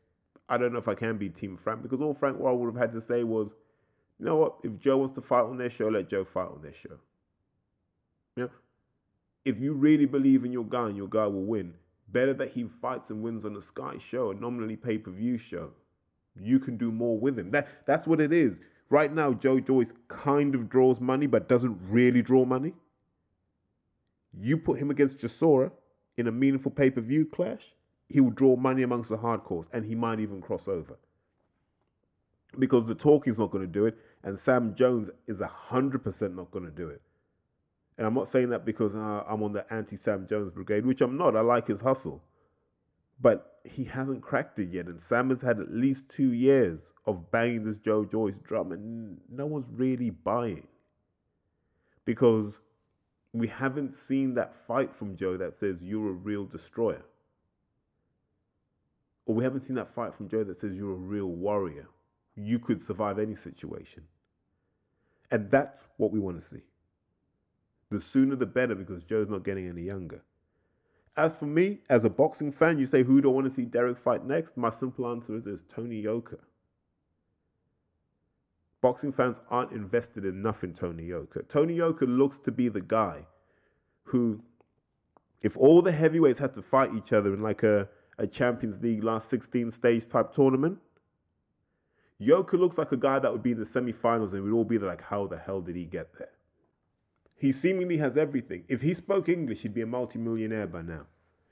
I 0.49 0.57
don't 0.57 0.73
know 0.73 0.79
if 0.79 0.87
I 0.87 0.95
can 0.95 1.17
be 1.17 1.29
Team 1.29 1.57
Frank 1.57 1.83
because 1.83 2.01
all 2.01 2.13
Frank 2.13 2.39
Warren 2.39 2.59
would 2.59 2.73
have 2.73 2.81
had 2.81 2.93
to 2.93 3.01
say 3.01 3.23
was, 3.23 3.53
you 4.19 4.25
know 4.25 4.35
what? 4.37 4.55
If 4.63 4.79
Joe 4.79 4.97
wants 4.97 5.13
to 5.13 5.21
fight 5.21 5.43
on 5.43 5.57
their 5.57 5.69
show, 5.69 5.87
let 5.87 6.09
Joe 6.09 6.25
fight 6.25 6.47
on 6.47 6.61
their 6.61 6.73
show. 6.73 6.97
You 8.35 8.43
know, 8.43 8.49
if 9.45 9.59
you 9.59 9.73
really 9.73 10.05
believe 10.05 10.45
in 10.45 10.51
your 10.51 10.65
guy 10.65 10.87
and 10.87 10.97
your 10.97 11.07
guy 11.07 11.25
will 11.25 11.43
win, 11.43 11.73
better 12.09 12.33
that 12.33 12.51
he 12.51 12.65
fights 12.81 13.09
and 13.09 13.21
wins 13.21 13.45
on 13.45 13.55
a 13.55 13.61
Sky 13.61 13.95
show, 13.97 14.31
a 14.31 14.35
nominally 14.35 14.75
pay 14.75 14.97
per 14.97 15.11
view 15.11 15.37
show. 15.37 15.71
You 16.39 16.59
can 16.59 16.77
do 16.77 16.91
more 16.91 17.17
with 17.17 17.37
him. 17.37 17.51
That 17.51 17.67
that's 17.85 18.07
what 18.07 18.21
it 18.21 18.33
is. 18.33 18.57
Right 18.89 19.13
now, 19.13 19.33
Joe 19.33 19.59
Joyce 19.59 19.91
kind 20.07 20.55
of 20.55 20.69
draws 20.69 20.99
money, 20.99 21.27
but 21.27 21.49
doesn't 21.49 21.77
really 21.89 22.21
draw 22.21 22.45
money. 22.45 22.73
You 24.39 24.57
put 24.57 24.79
him 24.79 24.91
against 24.91 25.19
Chisora 25.19 25.71
in 26.17 26.27
a 26.27 26.31
meaningful 26.31 26.71
pay 26.71 26.89
per 26.89 27.01
view 27.01 27.25
clash, 27.25 27.73
he 28.09 28.19
will 28.21 28.31
draw 28.31 28.55
money 28.55 28.83
amongst 28.83 29.09
the 29.09 29.17
hardcores, 29.17 29.65
and 29.73 29.83
he 29.83 29.95
might 29.95 30.19
even 30.19 30.41
cross 30.41 30.67
over. 30.67 30.97
Because 32.59 32.87
the 32.87 32.95
talking's 32.95 33.39
not 33.39 33.51
going 33.51 33.65
to 33.65 33.71
do 33.71 33.85
it, 33.85 33.97
and 34.23 34.37
Sam 34.37 34.75
Jones 34.75 35.09
is 35.27 35.39
100% 35.39 36.35
not 36.35 36.51
going 36.51 36.65
to 36.65 36.71
do 36.71 36.89
it. 36.89 37.01
And 37.97 38.07
I'm 38.07 38.13
not 38.13 38.27
saying 38.27 38.49
that 38.49 38.65
because 38.65 38.95
uh, 38.95 39.23
I'm 39.27 39.43
on 39.43 39.53
the 39.53 39.71
anti 39.71 39.97
Sam 39.97 40.27
Jones 40.27 40.51
brigade, 40.51 40.85
which 40.85 41.01
I'm 41.01 41.17
not. 41.17 41.35
I 41.35 41.41
like 41.41 41.67
his 41.67 41.79
hustle. 41.79 42.23
But 43.21 43.59
he 43.63 43.83
hasn't 43.83 44.21
cracked 44.21 44.59
it 44.59 44.69
yet. 44.69 44.87
And 44.87 44.99
Sam 44.99 45.29
has 45.29 45.41
had 45.41 45.59
at 45.59 45.71
least 45.71 46.09
two 46.09 46.33
years 46.33 46.91
of 47.05 47.31
banging 47.31 47.63
this 47.63 47.77
Joe 47.77 48.03
Joyce 48.03 48.35
drum, 48.43 48.71
and 48.71 49.19
no 49.29 49.45
one's 49.45 49.67
really 49.71 50.09
buying. 50.09 50.67
Because 52.05 52.53
we 53.31 53.47
haven't 53.47 53.93
seen 53.93 54.33
that 54.35 54.53
fight 54.67 54.93
from 54.93 55.15
Joe 55.15 55.37
that 55.37 55.57
says 55.57 55.77
you're 55.81 56.09
a 56.09 56.13
real 56.13 56.45
destroyer. 56.45 57.03
Or 59.25 59.35
we 59.35 59.43
haven't 59.43 59.61
seen 59.61 59.75
that 59.77 59.93
fight 59.93 60.13
from 60.13 60.27
Joe 60.27 60.43
that 60.43 60.57
says 60.57 60.75
you're 60.75 60.91
a 60.91 60.95
real 60.95 61.27
warrior. 61.27 61.87
You 62.35 62.59
could 62.59 62.81
survive 62.81 63.19
any 63.19 63.35
situation. 63.35 64.03
And 65.31 65.49
that's 65.49 65.83
what 65.97 66.11
we 66.11 66.19
want 66.19 66.41
to 66.41 66.45
see. 66.45 66.61
The 67.89 68.01
sooner 68.01 68.35
the 68.35 68.45
better 68.45 68.75
because 68.75 69.03
Joe's 69.03 69.29
not 69.29 69.43
getting 69.43 69.67
any 69.67 69.83
younger. 69.83 70.21
As 71.15 71.33
for 71.33 71.45
me, 71.45 71.79
as 71.89 72.05
a 72.05 72.09
boxing 72.09 72.51
fan, 72.51 72.79
you 72.79 72.85
say 72.85 73.03
who 73.03 73.21
do 73.21 73.29
I 73.29 73.33
want 73.33 73.45
to 73.45 73.53
see 73.53 73.65
Derek 73.65 73.97
fight 73.97 74.25
next? 74.25 74.57
My 74.57 74.71
simple 74.71 75.07
answer 75.07 75.35
is 75.35 75.43
this 75.43 75.63
Tony 75.69 76.01
Yoka. 76.01 76.37
Boxing 78.81 79.13
fans 79.13 79.39
aren't 79.49 79.71
invested 79.71 80.25
enough 80.25 80.63
in 80.63 80.73
Tony 80.73 81.05
Yoka. 81.05 81.43
Tony 81.43 81.75
Yoka 81.75 82.05
looks 82.05 82.39
to 82.39 82.51
be 82.51 82.67
the 82.67 82.81
guy 82.81 83.25
who, 84.03 84.41
if 85.41 85.55
all 85.55 85.81
the 85.81 85.91
heavyweights 85.91 86.39
had 86.39 86.53
to 86.55 86.61
fight 86.61 86.93
each 86.95 87.13
other 87.13 87.33
in 87.33 87.41
like 87.41 87.63
a, 87.63 87.87
a 88.17 88.27
Champions 88.27 88.81
League 88.81 89.03
last 89.03 89.29
16 89.29 89.71
stage 89.71 90.07
type 90.07 90.33
tournament, 90.33 90.79
Yoka 92.19 92.57
looks 92.57 92.77
like 92.77 92.91
a 92.91 92.97
guy 92.97 93.19
that 93.19 93.31
would 93.31 93.43
be 93.43 93.51
in 93.51 93.59
the 93.59 93.65
semi-finals 93.65 94.33
and 94.33 94.43
we'd 94.43 94.51
all 94.51 94.65
be 94.65 94.79
like, 94.79 95.01
how 95.01 95.27
the 95.27 95.37
hell 95.37 95.61
did 95.61 95.75
he 95.75 95.85
get 95.85 96.17
there? 96.17 96.31
He 97.43 97.51
seemingly 97.51 97.97
has 97.97 98.15
everything. 98.15 98.63
If 98.69 98.81
he 98.81 98.93
spoke 98.93 99.27
English, 99.27 99.63
he'd 99.63 99.73
be 99.73 99.81
a 99.81 99.85
multi-millionaire 99.85 100.65
by 100.65 100.81
now. 100.81 101.07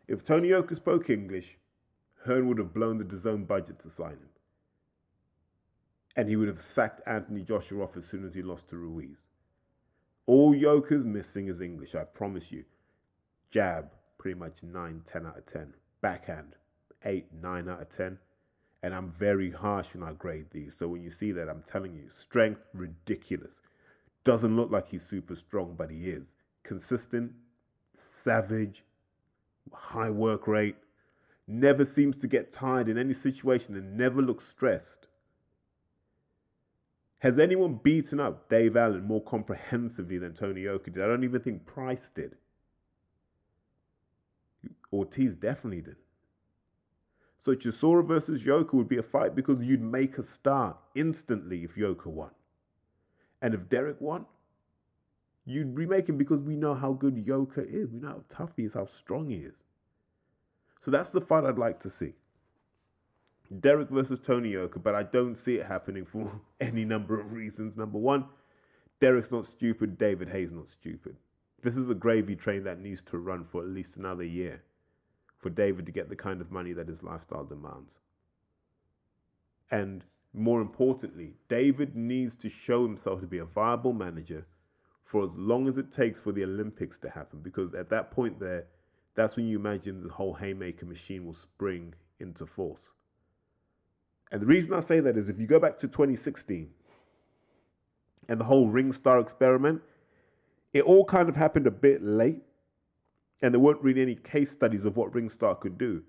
If 0.07 0.23
Tony 0.23 0.47
Yoka 0.47 0.73
spoke 0.73 1.09
English, 1.09 1.57
Hearn 2.23 2.47
would 2.47 2.59
have 2.59 2.73
blown 2.73 2.97
the 2.97 3.03
DAZN 3.03 3.45
budget 3.45 3.77
to 3.79 3.89
sign 3.89 4.11
him. 4.13 4.29
And 6.15 6.29
he 6.29 6.37
would 6.37 6.47
have 6.47 6.61
sacked 6.61 7.01
Anthony 7.07 7.41
Joshua 7.41 7.83
off 7.83 7.97
as 7.97 8.05
soon 8.05 8.23
as 8.23 8.33
he 8.33 8.41
lost 8.41 8.69
to 8.69 8.77
Ruiz. 8.77 9.25
All 10.27 10.55
Yoka's 10.55 11.03
missing 11.03 11.49
is 11.49 11.59
English, 11.59 11.93
I 11.93 12.05
promise 12.05 12.53
you. 12.53 12.63
Jab, 13.49 13.91
pretty 14.17 14.39
much 14.39 14.63
9, 14.63 15.01
10 15.05 15.25
out 15.25 15.39
of 15.39 15.45
10. 15.45 15.73
Backhand, 15.99 16.55
8, 17.03 17.25
9 17.33 17.67
out 17.67 17.81
of 17.81 17.89
10. 17.89 18.17
And 18.83 18.95
I'm 18.95 19.11
very 19.11 19.51
harsh 19.51 19.87
when 19.93 20.03
I 20.07 20.13
grade 20.13 20.49
these. 20.51 20.73
So 20.79 20.87
when 20.87 21.03
you 21.03 21.09
see 21.09 21.33
that, 21.33 21.49
I'm 21.49 21.65
telling 21.69 21.93
you, 21.93 22.07
strength, 22.07 22.61
ridiculous. 22.73 23.59
Doesn't 24.23 24.55
look 24.55 24.71
like 24.71 24.87
he's 24.87 25.05
super 25.05 25.35
strong, 25.35 25.75
but 25.77 25.89
he 25.89 26.09
is. 26.09 26.31
Consistent, 26.63 27.31
savage, 28.23 28.83
high 29.73 30.09
work 30.09 30.47
rate, 30.47 30.75
never 31.47 31.85
seems 31.85 32.17
to 32.17 32.27
get 32.27 32.51
tired 32.51 32.87
in 32.87 32.97
any 32.97 33.13
situation 33.13 33.75
and 33.75 33.97
never 33.97 34.21
looks 34.21 34.47
stressed. 34.47 35.07
Has 37.19 37.37
anyone 37.37 37.79
beaten 37.83 38.19
up 38.19 38.49
Dave 38.49 38.75
Allen 38.75 39.03
more 39.03 39.23
comprehensively 39.23 40.17
than 40.17 40.33
Tony 40.33 40.61
Yoka 40.61 40.91
did? 40.91 41.03
I 41.03 41.07
don't 41.07 41.23
even 41.23 41.41
think 41.41 41.65
Price 41.65 42.09
did. 42.09 42.35
Ortiz 44.91 45.35
definitely 45.35 45.81
did. 45.81 45.97
So 47.39 47.55
Chisora 47.55 48.05
versus 48.05 48.45
Yoka 48.45 48.75
would 48.75 48.87
be 48.89 48.97
a 48.97 49.03
fight 49.03 49.35
because 49.35 49.61
you'd 49.61 49.81
make 49.81 50.17
a 50.17 50.23
star 50.23 50.77
instantly 50.95 51.63
if 51.63 51.75
Yoka 51.77 52.09
won. 52.09 52.31
And 53.41 53.53
if 53.53 53.69
Derek 53.69 53.99
won, 53.99 54.25
you'd 55.45 55.75
remake 55.75 56.07
him 56.07 56.17
because 56.17 56.41
we 56.41 56.55
know 56.55 56.73
how 56.73 56.93
good 56.93 57.17
Yoka 57.17 57.67
is. 57.67 57.91
We 57.91 57.99
know 57.99 58.09
how 58.09 58.23
tough 58.29 58.51
he 58.55 58.63
is, 58.65 58.73
how 58.73 58.85
strong 58.85 59.29
he 59.29 59.37
is. 59.37 59.55
So 60.81 60.91
that's 60.91 61.09
the 61.09 61.21
fight 61.21 61.45
I'd 61.45 61.57
like 61.57 61.79
to 61.81 61.89
see. 61.89 62.13
Derek 63.59 63.89
versus 63.89 64.19
Tony 64.19 64.49
Yoka, 64.49 64.79
but 64.79 64.95
I 64.95 65.03
don't 65.03 65.35
see 65.35 65.55
it 65.55 65.65
happening 65.65 66.05
for 66.05 66.31
any 66.61 66.85
number 66.85 67.19
of 67.19 67.33
reasons. 67.33 67.77
Number 67.77 67.97
one, 67.97 68.25
Derek's 68.99 69.31
not 69.31 69.45
stupid, 69.45 69.97
David 69.97 70.29
Haye's 70.29 70.51
not 70.51 70.69
stupid. 70.69 71.17
This 71.61 71.75
is 71.75 71.89
a 71.89 71.95
gravy 71.95 72.35
train 72.35 72.63
that 72.63 72.79
needs 72.79 73.01
to 73.03 73.17
run 73.17 73.43
for 73.43 73.61
at 73.61 73.69
least 73.69 73.97
another 73.97 74.23
year 74.23 74.63
for 75.37 75.49
David 75.49 75.85
to 75.87 75.91
get 75.91 76.07
the 76.07 76.15
kind 76.15 76.39
of 76.39 76.51
money 76.51 76.73
that 76.73 76.87
his 76.87 77.03
lifestyle 77.03 77.43
demands. 77.43 77.99
And 79.71 80.03
more 80.33 80.61
importantly, 80.61 81.33
David 81.47 81.95
needs 81.95 82.35
to 82.37 82.49
show 82.49 82.83
himself 82.83 83.19
to 83.21 83.27
be 83.27 83.39
a 83.39 83.45
viable 83.45 83.93
manager 83.93 84.45
for 85.03 85.25
as 85.25 85.35
long 85.35 85.67
as 85.67 85.77
it 85.77 85.91
takes 85.91 86.21
for 86.21 86.31
the 86.31 86.43
Olympics 86.43 86.97
to 86.99 87.09
happen. 87.09 87.39
Because 87.41 87.73
at 87.73 87.89
that 87.89 88.11
point, 88.11 88.39
there, 88.39 88.65
that's 89.13 89.35
when 89.35 89.45
you 89.45 89.59
imagine 89.59 90.03
the 90.03 90.13
whole 90.13 90.33
haymaker 90.33 90.85
machine 90.85 91.25
will 91.25 91.33
spring 91.33 91.93
into 92.19 92.45
force. 92.45 92.89
And 94.31 94.41
the 94.41 94.45
reason 94.45 94.73
I 94.73 94.79
say 94.79 95.01
that 95.01 95.17
is 95.17 95.27
if 95.27 95.37
you 95.37 95.47
go 95.47 95.59
back 95.59 95.77
to 95.79 95.87
2016 95.87 96.69
and 98.29 98.39
the 98.39 98.45
whole 98.45 98.69
Ring 98.69 98.93
Star 98.93 99.19
experiment, 99.19 99.81
it 100.71 100.83
all 100.83 101.03
kind 101.03 101.27
of 101.27 101.35
happened 101.35 101.67
a 101.67 101.71
bit 101.71 102.01
late, 102.01 102.41
and 103.41 103.53
there 103.53 103.59
weren't 103.59 103.81
really 103.81 104.01
any 104.01 104.15
case 104.15 104.49
studies 104.49 104.85
of 104.85 104.95
what 104.95 105.13
Ring 105.13 105.29
Star 105.29 105.55
could 105.55 105.77
do. 105.77 106.01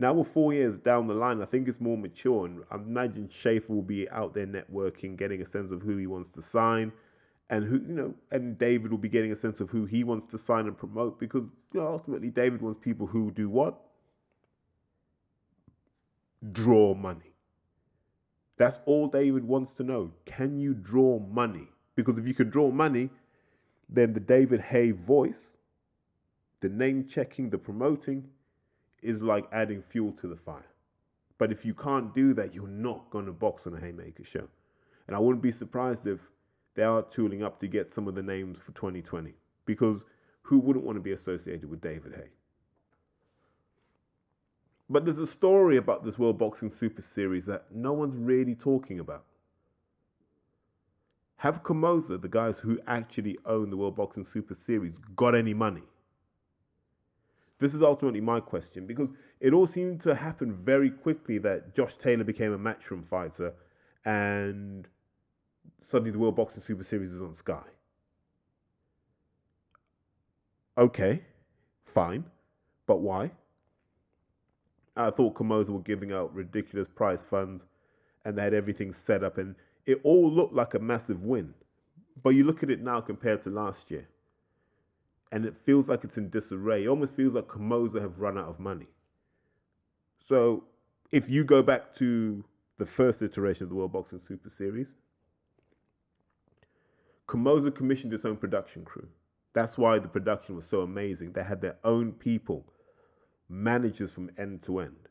Now 0.00 0.14
we're 0.14 0.24
four 0.24 0.54
years 0.54 0.78
down 0.78 1.06
the 1.06 1.14
line. 1.14 1.42
I 1.42 1.44
think 1.44 1.68
it's 1.68 1.78
more 1.78 1.98
mature, 1.98 2.46
and 2.46 2.64
I 2.70 2.76
imagine 2.76 3.28
Schaefer 3.28 3.74
will 3.74 3.82
be 3.82 4.08
out 4.08 4.32
there 4.32 4.46
networking, 4.46 5.14
getting 5.14 5.42
a 5.42 5.46
sense 5.46 5.70
of 5.70 5.82
who 5.82 5.98
he 5.98 6.06
wants 6.06 6.30
to 6.36 6.40
sign, 6.40 6.90
and 7.50 7.66
who 7.66 7.74
you 7.74 7.92
know, 7.92 8.14
and 8.30 8.56
David 8.56 8.90
will 8.90 8.98
be 8.98 9.10
getting 9.10 9.30
a 9.30 9.36
sense 9.36 9.60
of 9.60 9.68
who 9.68 9.84
he 9.84 10.02
wants 10.02 10.26
to 10.28 10.38
sign 10.38 10.66
and 10.66 10.76
promote 10.76 11.20
because 11.20 11.42
you 11.74 11.80
know, 11.80 11.86
ultimately 11.86 12.30
David 12.30 12.62
wants 12.62 12.78
people 12.82 13.06
who 13.06 13.30
do 13.30 13.50
what? 13.50 13.78
Draw 16.50 16.94
money. 16.94 17.34
That's 18.56 18.78
all 18.86 19.06
David 19.06 19.44
wants 19.44 19.72
to 19.72 19.82
know. 19.82 20.12
Can 20.24 20.58
you 20.58 20.72
draw 20.72 21.18
money? 21.18 21.68
Because 21.94 22.16
if 22.16 22.26
you 22.26 22.32
can 22.32 22.48
draw 22.48 22.70
money, 22.70 23.10
then 23.90 24.14
the 24.14 24.20
David 24.20 24.62
Haye 24.62 24.92
voice, 24.92 25.56
the 26.60 26.70
name 26.70 27.06
checking, 27.06 27.50
the 27.50 27.58
promoting, 27.58 28.24
is 29.02 29.22
like 29.22 29.46
adding 29.52 29.82
fuel 29.82 30.12
to 30.20 30.28
the 30.28 30.36
fire. 30.36 30.66
But 31.38 31.50
if 31.50 31.64
you 31.64 31.74
can't 31.74 32.14
do 32.14 32.34
that, 32.34 32.54
you're 32.54 32.68
not 32.68 33.08
going 33.10 33.26
to 33.26 33.32
box 33.32 33.66
on 33.66 33.74
a 33.74 33.80
Haymaker 33.80 34.24
show. 34.24 34.46
And 35.06 35.16
I 35.16 35.18
wouldn't 35.18 35.42
be 35.42 35.50
surprised 35.50 36.06
if 36.06 36.20
they 36.74 36.82
are 36.82 37.02
tooling 37.02 37.42
up 37.42 37.58
to 37.60 37.66
get 37.66 37.94
some 37.94 38.06
of 38.08 38.14
the 38.14 38.22
names 38.22 38.60
for 38.60 38.72
2020 38.72 39.34
because 39.64 40.02
who 40.42 40.58
wouldn't 40.58 40.84
want 40.84 40.96
to 40.96 41.02
be 41.02 41.12
associated 41.12 41.68
with 41.68 41.80
David 41.80 42.14
Haye? 42.14 42.30
But 44.88 45.04
there's 45.04 45.18
a 45.18 45.26
story 45.26 45.76
about 45.76 46.04
this 46.04 46.18
World 46.18 46.38
Boxing 46.38 46.70
Super 46.70 47.00
Series 47.00 47.46
that 47.46 47.64
no 47.72 47.92
one's 47.92 48.16
really 48.16 48.54
talking 48.54 48.98
about. 48.98 49.24
Have 51.36 51.62
Comosa, 51.62 52.20
the 52.20 52.28
guys 52.28 52.58
who 52.58 52.78
actually 52.86 53.38
own 53.46 53.70
the 53.70 53.76
World 53.76 53.96
Boxing 53.96 54.24
Super 54.24 54.54
Series, 54.54 54.92
got 55.16 55.34
any 55.34 55.54
money? 55.54 55.84
This 57.60 57.74
is 57.74 57.82
ultimately 57.82 58.22
my 58.22 58.40
question 58.40 58.86
because 58.86 59.10
it 59.38 59.52
all 59.52 59.66
seemed 59.66 60.00
to 60.00 60.14
happen 60.14 60.52
very 60.52 60.90
quickly 60.90 61.36
that 61.38 61.74
Josh 61.74 61.94
Taylor 61.96 62.24
became 62.24 62.54
a 62.54 62.58
matchroom 62.58 63.06
fighter 63.06 63.52
and 64.06 64.88
suddenly 65.82 66.10
the 66.10 66.18
World 66.18 66.36
Boxing 66.36 66.62
Super 66.62 66.82
Series 66.82 67.12
is 67.12 67.20
on 67.20 67.34
Sky. 67.34 67.62
Okay, 70.78 71.22
fine, 71.84 72.24
but 72.86 73.00
why? 73.00 73.30
I 74.96 75.10
thought 75.10 75.34
Comosa 75.34 75.72
were 75.72 75.80
giving 75.80 76.12
out 76.12 76.34
ridiculous 76.34 76.88
prize 76.88 77.22
funds 77.22 77.66
and 78.24 78.38
they 78.38 78.42
had 78.42 78.54
everything 78.54 78.94
set 78.94 79.22
up 79.22 79.36
and 79.36 79.54
it 79.84 80.00
all 80.02 80.30
looked 80.30 80.54
like 80.54 80.72
a 80.72 80.78
massive 80.78 81.24
win. 81.24 81.52
But 82.22 82.30
you 82.30 82.44
look 82.44 82.62
at 82.62 82.70
it 82.70 82.80
now 82.80 83.02
compared 83.02 83.42
to 83.42 83.50
last 83.50 83.90
year 83.90 84.08
and 85.32 85.44
it 85.44 85.54
feels 85.64 85.88
like 85.88 86.04
it's 86.04 86.16
in 86.16 86.28
disarray. 86.28 86.84
It 86.84 86.88
almost 86.88 87.14
feels 87.14 87.34
like 87.34 87.46
Comosa 87.48 88.00
have 88.00 88.18
run 88.18 88.36
out 88.36 88.48
of 88.48 88.58
money. 88.58 88.88
So 90.28 90.64
if 91.12 91.28
you 91.28 91.44
go 91.44 91.62
back 91.62 91.94
to 91.96 92.44
the 92.78 92.86
first 92.86 93.22
iteration 93.22 93.64
of 93.64 93.70
the 93.70 93.76
World 93.76 93.92
Boxing 93.92 94.20
Super 94.20 94.50
Series, 94.50 94.88
Comosa 97.28 97.70
commissioned 97.70 98.12
its 98.12 98.24
own 98.24 98.36
production 98.36 98.84
crew. 98.84 99.06
That's 99.52 99.78
why 99.78 99.98
the 99.98 100.08
production 100.08 100.56
was 100.56 100.66
so 100.66 100.80
amazing. 100.80 101.32
They 101.32 101.44
had 101.44 101.60
their 101.60 101.76
own 101.84 102.12
people, 102.12 102.64
managers 103.48 104.10
from 104.10 104.30
end 104.38 104.62
to 104.62 104.80
end. 104.80 105.08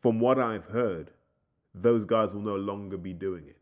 From 0.00 0.20
what 0.20 0.38
I've 0.38 0.66
heard, 0.66 1.10
those 1.74 2.04
guys 2.04 2.32
will 2.32 2.42
no 2.42 2.56
longer 2.56 2.96
be 2.96 3.12
doing 3.12 3.48
it 3.48 3.57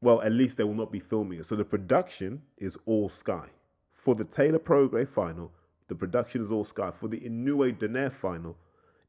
well, 0.00 0.20
at 0.22 0.32
least 0.32 0.56
they 0.56 0.64
will 0.64 0.74
not 0.74 0.92
be 0.92 1.00
filming 1.00 1.40
it. 1.40 1.46
So 1.46 1.56
the 1.56 1.64
production 1.64 2.42
is 2.58 2.76
all 2.86 3.08
Sky. 3.08 3.46
For 3.94 4.14
the 4.14 4.24
Taylor 4.24 4.58
Prograis 4.58 5.08
final, 5.08 5.50
the 5.88 5.94
production 5.94 6.44
is 6.44 6.50
all 6.50 6.64
Sky. 6.64 6.90
For 6.98 7.08
the 7.08 7.20
Inoue 7.20 7.78
Donaire 7.78 8.12
final, 8.12 8.56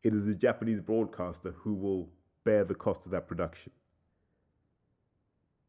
it 0.03 0.13
is 0.13 0.25
the 0.25 0.33
Japanese 0.35 0.79
broadcaster 0.79 1.53
who 1.57 1.73
will 1.73 2.09
bear 2.43 2.63
the 2.63 2.75
cost 2.75 3.05
of 3.05 3.11
that 3.11 3.27
production. 3.27 3.71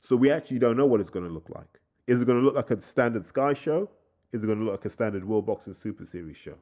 So 0.01 0.17
we 0.17 0.31
actually 0.31 0.61
don't 0.61 0.77
know 0.77 0.87
what 0.87 1.01
it's 1.01 1.11
going 1.11 1.27
to 1.27 1.33
look 1.33 1.49
like. 1.51 1.81
Is 2.07 2.23
it 2.23 2.25
going 2.25 2.39
to 2.39 2.45
look 2.45 2.55
like 2.55 2.71
a 2.71 2.81
standard 2.81 3.27
Sky 3.27 3.53
show? 3.53 3.91
Is 4.33 4.45
it 4.45 4.47
going 4.47 4.59
to 4.59 4.65
look 4.65 4.75
like 4.75 4.85
a 4.85 4.91
standard 4.91 5.25
World 5.25 5.47
Boxing 5.47 5.75
Super 5.75 6.05
Series 6.05 6.37
show? 6.37 6.55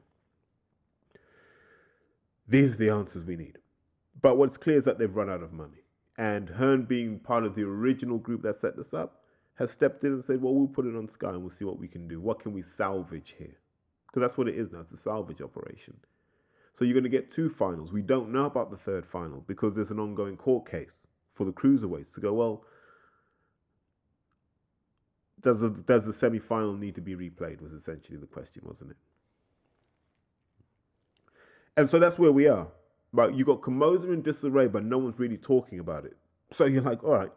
These 2.47 2.73
are 2.73 2.77
the 2.77 2.89
answers 2.89 3.25
we 3.25 3.35
need. 3.35 3.57
But 4.21 4.37
what's 4.37 4.57
clear 4.57 4.77
is 4.77 4.85
that 4.85 4.97
they've 4.97 5.15
run 5.15 5.29
out 5.29 5.43
of 5.43 5.53
money. 5.53 5.83
And 6.17 6.49
Hearn, 6.49 6.83
being 6.83 7.19
part 7.19 7.43
of 7.43 7.55
the 7.55 7.63
original 7.63 8.17
group 8.17 8.41
that 8.41 8.57
set 8.57 8.75
this 8.75 8.93
up, 8.93 9.21
has 9.55 9.71
stepped 9.71 10.03
in 10.03 10.13
and 10.13 10.23
said, 10.23 10.41
well, 10.41 10.53
we'll 10.53 10.67
put 10.67 10.85
it 10.85 10.95
on 10.95 11.07
Sky 11.07 11.29
and 11.29 11.41
we'll 11.41 11.49
see 11.49 11.65
what 11.65 11.79
we 11.79 11.87
can 11.87 12.07
do. 12.07 12.19
What 12.19 12.39
can 12.39 12.53
we 12.53 12.61
salvage 12.61 13.35
here? 13.37 13.55
Because 14.07 14.21
that's 14.21 14.37
what 14.37 14.47
it 14.47 14.55
is 14.55 14.71
now. 14.71 14.79
It's 14.79 14.91
a 14.91 14.97
salvage 14.97 15.41
operation. 15.41 15.95
So 16.73 16.85
you're 16.85 16.93
going 16.93 17.03
to 17.03 17.09
get 17.09 17.31
two 17.31 17.49
finals. 17.49 17.91
We 17.91 18.03
don't 18.03 18.31
know 18.31 18.45
about 18.45 18.69
the 18.69 18.77
third 18.77 19.05
final 19.05 19.43
because 19.47 19.75
there's 19.75 19.91
an 19.91 19.99
ongoing 19.99 20.37
court 20.37 20.69
case 20.69 21.07
for 21.33 21.43
the 21.43 21.51
cruiserweights 21.51 22.13
to 22.13 22.21
go, 22.21 22.33
well, 22.33 22.65
does 25.41 25.61
the, 25.61 25.69
does 25.69 26.05
the 26.05 26.13
semi 26.13 26.39
final 26.39 26.73
need 26.73 26.95
to 26.95 27.01
be 27.01 27.15
replayed? 27.15 27.61
Was 27.61 27.73
essentially 27.73 28.17
the 28.17 28.27
question, 28.27 28.63
wasn't 28.65 28.91
it? 28.91 28.97
And 31.77 31.89
so 31.89 31.99
that's 31.99 32.17
where 32.17 32.31
we 32.31 32.47
are. 32.47 32.67
Right, 33.13 33.33
you 33.33 33.45
got 33.45 33.61
Comosa 33.61 34.11
in 34.11 34.21
disarray, 34.21 34.67
but 34.67 34.83
no 34.83 34.97
one's 34.97 35.19
really 35.19 35.37
talking 35.37 35.79
about 35.79 36.05
it. 36.05 36.17
So 36.51 36.65
you're 36.65 36.81
like, 36.81 37.03
all 37.03 37.11
right. 37.11 37.31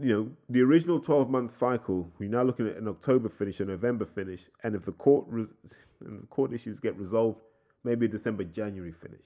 You 0.00 0.12
know, 0.12 0.30
the 0.48 0.62
original 0.62 1.00
12 1.00 1.28
month 1.28 1.52
cycle, 1.52 2.10
we're 2.18 2.30
now 2.30 2.42
looking 2.42 2.68
at 2.68 2.76
an 2.76 2.86
October 2.86 3.28
finish, 3.28 3.58
a 3.58 3.64
November 3.64 4.06
finish, 4.06 4.42
and 4.62 4.76
if 4.76 4.84
the 4.84 4.92
court 4.92 5.26
re- 5.28 5.46
and 6.04 6.22
the 6.22 6.26
court 6.28 6.52
issues 6.52 6.78
get 6.78 6.96
resolved, 6.96 7.40
maybe 7.82 8.06
a 8.06 8.08
December, 8.08 8.44
January 8.44 8.92
finish. 8.92 9.24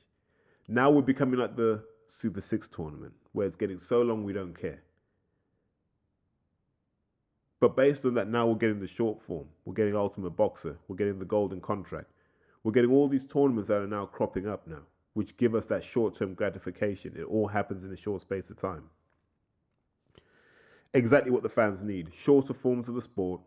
Now 0.69 0.91
we're 0.91 1.03
becoming 1.03 1.39
like 1.39 1.57
the 1.57 1.83
Super 2.07 2.41
Six 2.41 2.69
tournament, 2.69 3.13
where 3.33 3.47
it's 3.47 3.57
getting 3.57 3.79
so 3.79 4.01
long 4.01 4.25
we 4.25 4.33
don't 4.33 4.59
care. 4.59 4.81
But 7.61 7.77
based 7.77 8.05
on 8.05 8.15
that, 8.15 8.29
now 8.29 8.47
we're 8.47 8.57
getting 8.57 8.81
the 8.81 8.87
short 8.87 9.23
form. 9.23 9.47
We're 9.65 9.75
getting 9.75 9.95
Ultimate 9.95 10.31
Boxer. 10.31 10.77
We're 10.89 10.97
getting 10.97 11.19
the 11.19 11.25
Golden 11.25 11.61
Contract. 11.61 12.09
We're 12.65 12.73
getting 12.73 12.93
all 12.93 13.09
these 13.09 13.25
tournaments 13.25 13.69
that 13.69 13.83
are 13.83 13.87
now 13.87 14.07
cropping 14.07 14.47
up 14.47 14.67
now, 14.67 14.83
which 15.15 15.37
give 15.37 15.55
us 15.55 15.67
that 15.67 15.83
short 15.83 16.15
term 16.17 16.35
gratification. 16.35 17.15
It 17.17 17.25
all 17.25 17.49
happens 17.49 17.85
in 17.85 17.93
a 17.93 17.97
short 17.97 18.23
space 18.23 18.51
of 18.51 18.57
time. 18.57 18.85
Exactly 20.95 21.31
what 21.31 21.43
the 21.43 21.49
fans 21.49 21.83
need 21.83 22.13
shorter 22.15 22.55
forms 22.55 22.89
of 22.89 22.95
the 22.95 23.03
sport. 23.03 23.41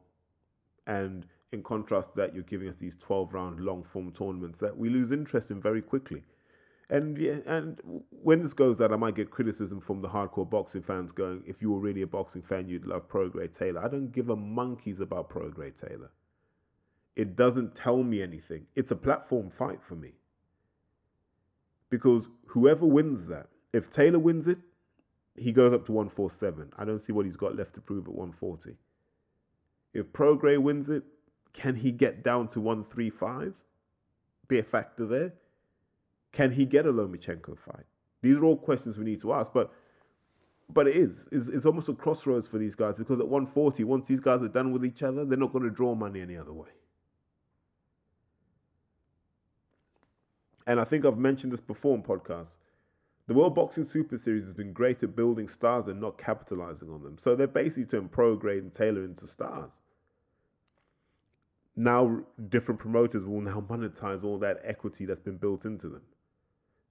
And 0.87 1.25
in 1.51 1.63
contrast 1.63 2.09
to 2.09 2.17
that, 2.17 2.33
you're 2.33 2.43
giving 2.43 2.67
us 2.67 2.75
these 2.75 2.95
12 2.95 3.33
round 3.33 3.59
long 3.59 3.83
form 3.83 4.11
tournaments 4.11 4.59
that 4.59 4.77
we 4.77 4.89
lose 4.89 5.11
interest 5.11 5.51
in 5.51 5.61
very 5.61 5.81
quickly. 5.81 6.23
And 6.89 7.17
yeah, 7.17 7.37
and 7.47 7.81
when 8.09 8.43
this 8.43 8.53
goes 8.53 8.79
out, 8.79 8.91
I 8.91 8.95
might 8.95 9.15
get 9.15 9.31
criticism 9.31 9.81
from 9.81 10.01
the 10.01 10.09
hardcore 10.09 10.47
boxing 10.47 10.83
fans 10.83 11.11
going, 11.11 11.41
if 11.47 11.61
you 11.61 11.71
were 11.71 11.79
really 11.79 12.03
a 12.03 12.07
boxing 12.07 12.43
fan, 12.43 12.67
you'd 12.67 12.85
love 12.85 13.07
Prograis 13.09 13.57
Taylor. 13.57 13.83
I 13.83 13.87
don't 13.87 14.11
give 14.11 14.29
a 14.29 14.35
monkeys 14.35 14.99
about 14.99 15.29
Prograis 15.29 15.73
Taylor 15.79 16.11
it 17.15 17.35
doesn't 17.35 17.75
tell 17.75 18.03
me 18.03 18.21
anything. 18.21 18.65
It's 18.75 18.91
a 18.91 18.95
platform 18.95 19.49
fight 19.49 19.79
for 19.81 19.95
me. 19.95 20.11
Because 21.89 22.27
whoever 22.47 22.85
wins 22.85 23.27
that, 23.27 23.47
if 23.73 23.89
Taylor 23.89 24.19
wins 24.19 24.47
it, 24.47 24.57
he 25.37 25.51
goes 25.51 25.73
up 25.73 25.85
to 25.85 25.91
147. 25.91 26.71
I 26.77 26.85
don't 26.85 26.99
see 26.99 27.13
what 27.13 27.25
he's 27.25 27.35
got 27.35 27.55
left 27.55 27.73
to 27.75 27.81
prove 27.81 28.07
at 28.07 28.13
140. 28.13 28.75
If 29.93 30.07
Prograis 30.07 30.61
wins 30.61 30.89
it, 30.89 31.03
can 31.53 31.75
he 31.75 31.91
get 31.91 32.23
down 32.23 32.49
to 32.49 32.59
135? 32.59 33.53
Be 34.47 34.59
a 34.59 34.63
factor 34.63 35.05
there. 35.05 35.33
Can 36.33 36.51
he 36.51 36.65
get 36.65 36.85
a 36.85 36.91
Lomachenko 36.91 37.57
fight? 37.57 37.85
These 38.21 38.35
are 38.37 38.43
all 38.43 38.57
questions 38.57 38.97
we 38.97 39.05
need 39.05 39.21
to 39.21 39.33
ask. 39.33 39.53
But 39.53 39.71
but 40.69 40.87
it 40.87 40.95
is. 40.95 41.25
It's, 41.31 41.47
it's 41.47 41.65
almost 41.65 41.89
a 41.89 41.93
crossroads 41.93 42.47
for 42.47 42.57
these 42.57 42.75
guys 42.75 42.95
because 42.97 43.19
at 43.19 43.27
140, 43.27 43.83
once 43.83 44.07
these 44.07 44.19
guys 44.19 44.41
are 44.41 44.49
done 44.49 44.71
with 44.71 44.83
each 44.83 45.03
other, 45.03 45.23
they're 45.23 45.37
not 45.37 45.53
going 45.53 45.63
to 45.63 45.69
draw 45.69 45.93
money 45.93 46.21
any 46.21 46.35
other 46.35 46.53
way. 46.53 46.69
And 50.67 50.79
I 50.79 50.83
think 50.83 51.05
I've 51.05 51.17
mentioned 51.17 51.53
this 51.53 51.61
before 51.61 51.95
in 51.95 52.03
podcasts. 52.03 52.57
The 53.27 53.33
World 53.33 53.55
Boxing 53.55 53.85
Super 53.85 54.17
Series 54.17 54.43
has 54.43 54.53
been 54.53 54.71
great 54.73 55.01
at 55.03 55.15
building 55.15 55.47
stars 55.47 55.87
and 55.87 55.99
not 55.99 56.17
capitalizing 56.17 56.89
on 56.91 57.03
them. 57.03 57.17
So 57.17 57.35
they're 57.35 57.47
basically 57.47 57.85
turning 57.85 58.09
Prograis 58.09 58.59
and 58.59 58.73
Taylor 58.73 59.03
into 59.03 59.25
stars. 59.25 59.81
Now, 61.75 62.21
different 62.49 62.79
promoters 62.79 63.25
will 63.25 63.41
now 63.41 63.61
monetize 63.69 64.23
all 64.23 64.37
that 64.39 64.61
equity 64.63 65.05
that's 65.05 65.19
been 65.21 65.37
built 65.37 65.65
into 65.65 65.89
them. 65.89 66.03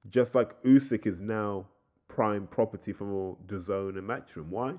Just 0.08 0.34
like 0.34 0.60
Usyk 0.64 1.06
is 1.06 1.20
now 1.20 1.66
prime 2.08 2.46
property 2.48 2.92
for 2.92 3.36
DAZN 3.46 3.98
and 3.98 4.08
Matchroom. 4.08 4.48
Why? 4.48 4.74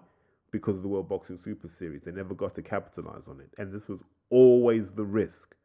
Because 0.52 0.78
of 0.78 0.84
the 0.84 0.90
World 0.90 1.10
Boxing 1.10 1.38
Super 1.38 1.68
Series. 1.68 2.04
They 2.04 2.12
never 2.12 2.34
got 2.34 2.54
to 2.56 2.62
capitalize 2.62 3.28
on 3.28 3.40
it. 3.40 3.50
And 3.58 3.74
this 3.74 3.88
was 3.88 4.02
always 4.30 4.92
the 4.92 5.06
risk. 5.06 5.56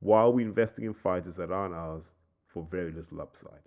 Why 0.00 0.22
are 0.22 0.30
we 0.30 0.42
investing 0.42 0.86
in 0.86 0.94
fighters 0.94 1.36
that 1.36 1.52
aren't 1.52 1.74
ours 1.74 2.10
for 2.52 2.66
very 2.70 2.92
little 2.92 3.20
upside? 3.20 3.62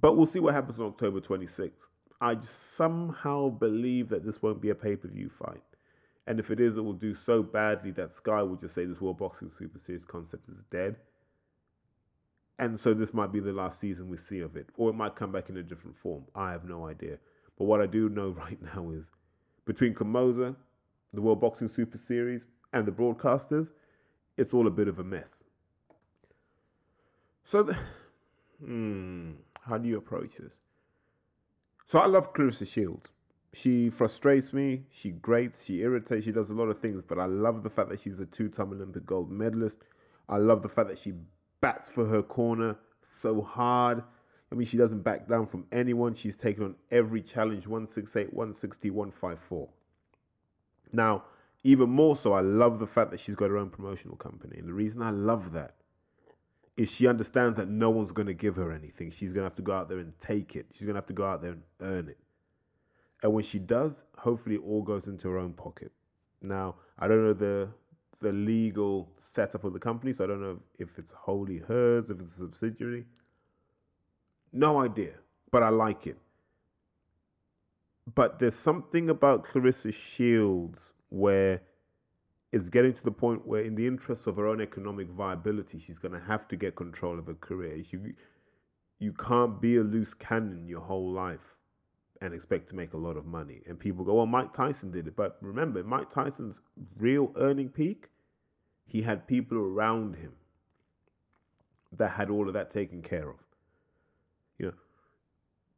But 0.00 0.16
we'll 0.16 0.26
see 0.26 0.40
what 0.40 0.54
happens 0.54 0.80
on 0.80 0.86
October 0.86 1.20
26th. 1.20 1.72
I 2.20 2.36
somehow 2.42 3.48
believe 3.48 4.08
that 4.08 4.24
this 4.24 4.42
won't 4.42 4.60
be 4.60 4.70
a 4.70 4.74
pay 4.74 4.96
per 4.96 5.08
view 5.08 5.30
fight. 5.30 5.62
And 6.26 6.38
if 6.38 6.50
it 6.50 6.60
is, 6.60 6.76
it 6.76 6.82
will 6.82 6.92
do 6.92 7.14
so 7.14 7.42
badly 7.42 7.90
that 7.92 8.12
Sky 8.12 8.42
will 8.42 8.56
just 8.56 8.74
say 8.74 8.84
this 8.84 9.00
World 9.00 9.18
Boxing 9.18 9.50
Super 9.50 9.78
Series 9.78 10.04
concept 10.04 10.48
is 10.48 10.62
dead. 10.70 10.96
And 12.58 12.78
so 12.78 12.92
this 12.92 13.14
might 13.14 13.32
be 13.32 13.40
the 13.40 13.52
last 13.52 13.80
season 13.80 14.08
we 14.08 14.18
see 14.18 14.40
of 14.40 14.56
it. 14.56 14.68
Or 14.76 14.90
it 14.90 14.94
might 14.94 15.16
come 15.16 15.32
back 15.32 15.48
in 15.48 15.56
a 15.56 15.62
different 15.62 15.96
form. 15.96 16.24
I 16.34 16.50
have 16.50 16.64
no 16.64 16.86
idea. 16.86 17.18
But 17.56 17.64
what 17.64 17.80
I 17.80 17.86
do 17.86 18.08
know 18.08 18.28
right 18.38 18.58
now 18.74 18.90
is 18.90 19.04
between 19.64 19.94
Comosa, 19.94 20.54
the 21.14 21.22
World 21.22 21.40
Boxing 21.40 21.68
Super 21.68 21.98
Series, 21.98 22.46
and 22.72 22.84
the 22.84 22.92
broadcasters, 22.92 23.68
it's 24.36 24.52
all 24.52 24.66
a 24.66 24.70
bit 24.70 24.88
of 24.88 24.98
a 24.98 25.04
mess. 25.04 25.44
So, 27.50 27.62
the, 27.62 27.78
hmm, 28.62 29.30
how 29.62 29.78
do 29.78 29.88
you 29.88 29.96
approach 29.96 30.36
this? 30.36 30.52
So 31.86 31.98
I 31.98 32.04
love 32.04 32.34
Claressa 32.34 32.68
Shields. 32.68 33.08
She 33.54 33.88
frustrates 33.88 34.52
me. 34.52 34.82
She 34.90 35.12
grates. 35.12 35.64
She 35.64 35.80
irritates. 35.80 36.26
She 36.26 36.32
does 36.32 36.50
a 36.50 36.54
lot 36.54 36.66
of 36.66 36.78
things. 36.78 37.02
But 37.08 37.18
I 37.18 37.24
love 37.24 37.62
the 37.62 37.70
fact 37.70 37.88
that 37.88 38.00
she's 38.00 38.20
a 38.20 38.26
two-time 38.26 38.72
Olympic 38.72 39.06
gold 39.06 39.30
medalist. 39.30 39.78
I 40.28 40.36
love 40.36 40.62
the 40.62 40.68
fact 40.68 40.90
that 40.90 40.98
she 40.98 41.14
bats 41.62 41.88
for 41.88 42.04
her 42.04 42.22
corner 42.22 42.76
so 43.02 43.40
hard. 43.40 44.02
I 44.52 44.54
mean, 44.54 44.66
she 44.66 44.76
doesn't 44.76 45.00
back 45.00 45.26
down 45.26 45.46
from 45.46 45.64
anyone. 45.72 46.12
She's 46.12 46.36
taken 46.36 46.64
on 46.64 46.74
every 46.90 47.22
challenge 47.22 47.66
168, 47.66 48.30
160, 48.34 48.90
154. 48.90 49.68
Now, 50.92 51.24
even 51.64 51.88
more 51.88 52.14
so, 52.14 52.34
I 52.34 52.40
love 52.40 52.78
the 52.78 52.86
fact 52.86 53.10
that 53.12 53.20
she's 53.20 53.36
got 53.36 53.48
her 53.48 53.56
own 53.56 53.70
promotional 53.70 54.16
company. 54.16 54.58
And 54.58 54.68
the 54.68 54.74
reason 54.74 55.00
I 55.00 55.10
love 55.10 55.52
that 55.52 55.76
is 56.78 56.88
she 56.88 57.08
understands 57.08 57.56
that 57.56 57.68
no 57.68 57.90
one's 57.90 58.12
going 58.12 58.28
to 58.28 58.34
give 58.34 58.54
her 58.54 58.70
anything. 58.70 59.10
She's 59.10 59.32
going 59.32 59.42
to 59.42 59.50
have 59.50 59.56
to 59.56 59.62
go 59.62 59.72
out 59.72 59.88
there 59.88 59.98
and 59.98 60.16
take 60.20 60.54
it. 60.54 60.66
She's 60.72 60.86
going 60.86 60.94
to 60.94 60.98
have 60.98 61.06
to 61.06 61.12
go 61.12 61.26
out 61.26 61.42
there 61.42 61.50
and 61.50 61.62
earn 61.80 62.08
it. 62.08 62.16
And 63.24 63.32
when 63.32 63.42
she 63.42 63.58
does, 63.58 64.04
hopefully 64.16 64.54
it 64.54 64.62
all 64.64 64.82
goes 64.82 65.08
into 65.08 65.28
her 65.28 65.38
own 65.38 65.52
pocket. 65.52 65.90
Now, 66.40 66.76
I 66.98 67.08
don't 67.08 67.24
know 67.24 67.34
the 67.34 67.68
the 68.20 68.32
legal 68.32 69.08
setup 69.20 69.62
of 69.62 69.72
the 69.72 69.78
company, 69.78 70.12
so 70.12 70.24
I 70.24 70.26
don't 70.26 70.40
know 70.40 70.58
if 70.78 70.98
it's 70.98 71.12
wholly 71.12 71.58
hers, 71.58 72.10
if 72.10 72.18
it's 72.20 72.34
a 72.34 72.38
subsidiary. 72.38 73.04
No 74.52 74.80
idea, 74.80 75.12
but 75.52 75.62
I 75.62 75.68
like 75.68 76.06
it. 76.06 76.16
But 78.14 78.38
there's 78.38 78.56
something 78.56 79.10
about 79.10 79.44
Claressa 79.44 79.92
Shields 79.92 80.92
where 81.10 81.60
it's 82.52 82.68
getting 82.68 82.94
to 82.94 83.04
the 83.04 83.10
point 83.10 83.46
where, 83.46 83.62
in 83.62 83.74
the 83.74 83.86
interest 83.86 84.26
of 84.26 84.36
her 84.36 84.46
own 84.46 84.60
economic 84.60 85.08
viability, 85.10 85.78
she's 85.78 85.98
going 85.98 86.14
to 86.14 86.20
have 86.26 86.48
to 86.48 86.56
get 86.56 86.76
control 86.76 87.18
of 87.18 87.26
her 87.26 87.34
career. 87.34 87.76
You, 87.76 88.14
you 88.98 89.12
can't 89.12 89.60
be 89.60 89.76
a 89.76 89.82
loose 89.82 90.14
cannon 90.14 90.66
your 90.66 90.80
whole 90.80 91.12
life 91.12 91.54
and 92.20 92.34
expect 92.34 92.68
to 92.70 92.74
make 92.74 92.94
a 92.94 92.96
lot 92.96 93.16
of 93.16 93.26
money. 93.26 93.60
And 93.66 93.78
people 93.78 94.04
go, 94.04 94.14
well, 94.14 94.26
Mike 94.26 94.52
Tyson 94.52 94.90
did 94.90 95.06
it. 95.06 95.14
But 95.14 95.36
remember, 95.40 95.84
Mike 95.84 96.10
Tyson's 96.10 96.58
real 96.96 97.32
earning 97.36 97.68
peak, 97.68 98.08
he 98.86 99.02
had 99.02 99.26
people 99.26 99.58
around 99.58 100.16
him 100.16 100.32
that 101.96 102.10
had 102.10 102.30
all 102.30 102.48
of 102.48 102.54
that 102.54 102.70
taken 102.70 103.02
care 103.02 103.28
of. 103.28 103.36
You 104.58 104.66
know, 104.66 104.74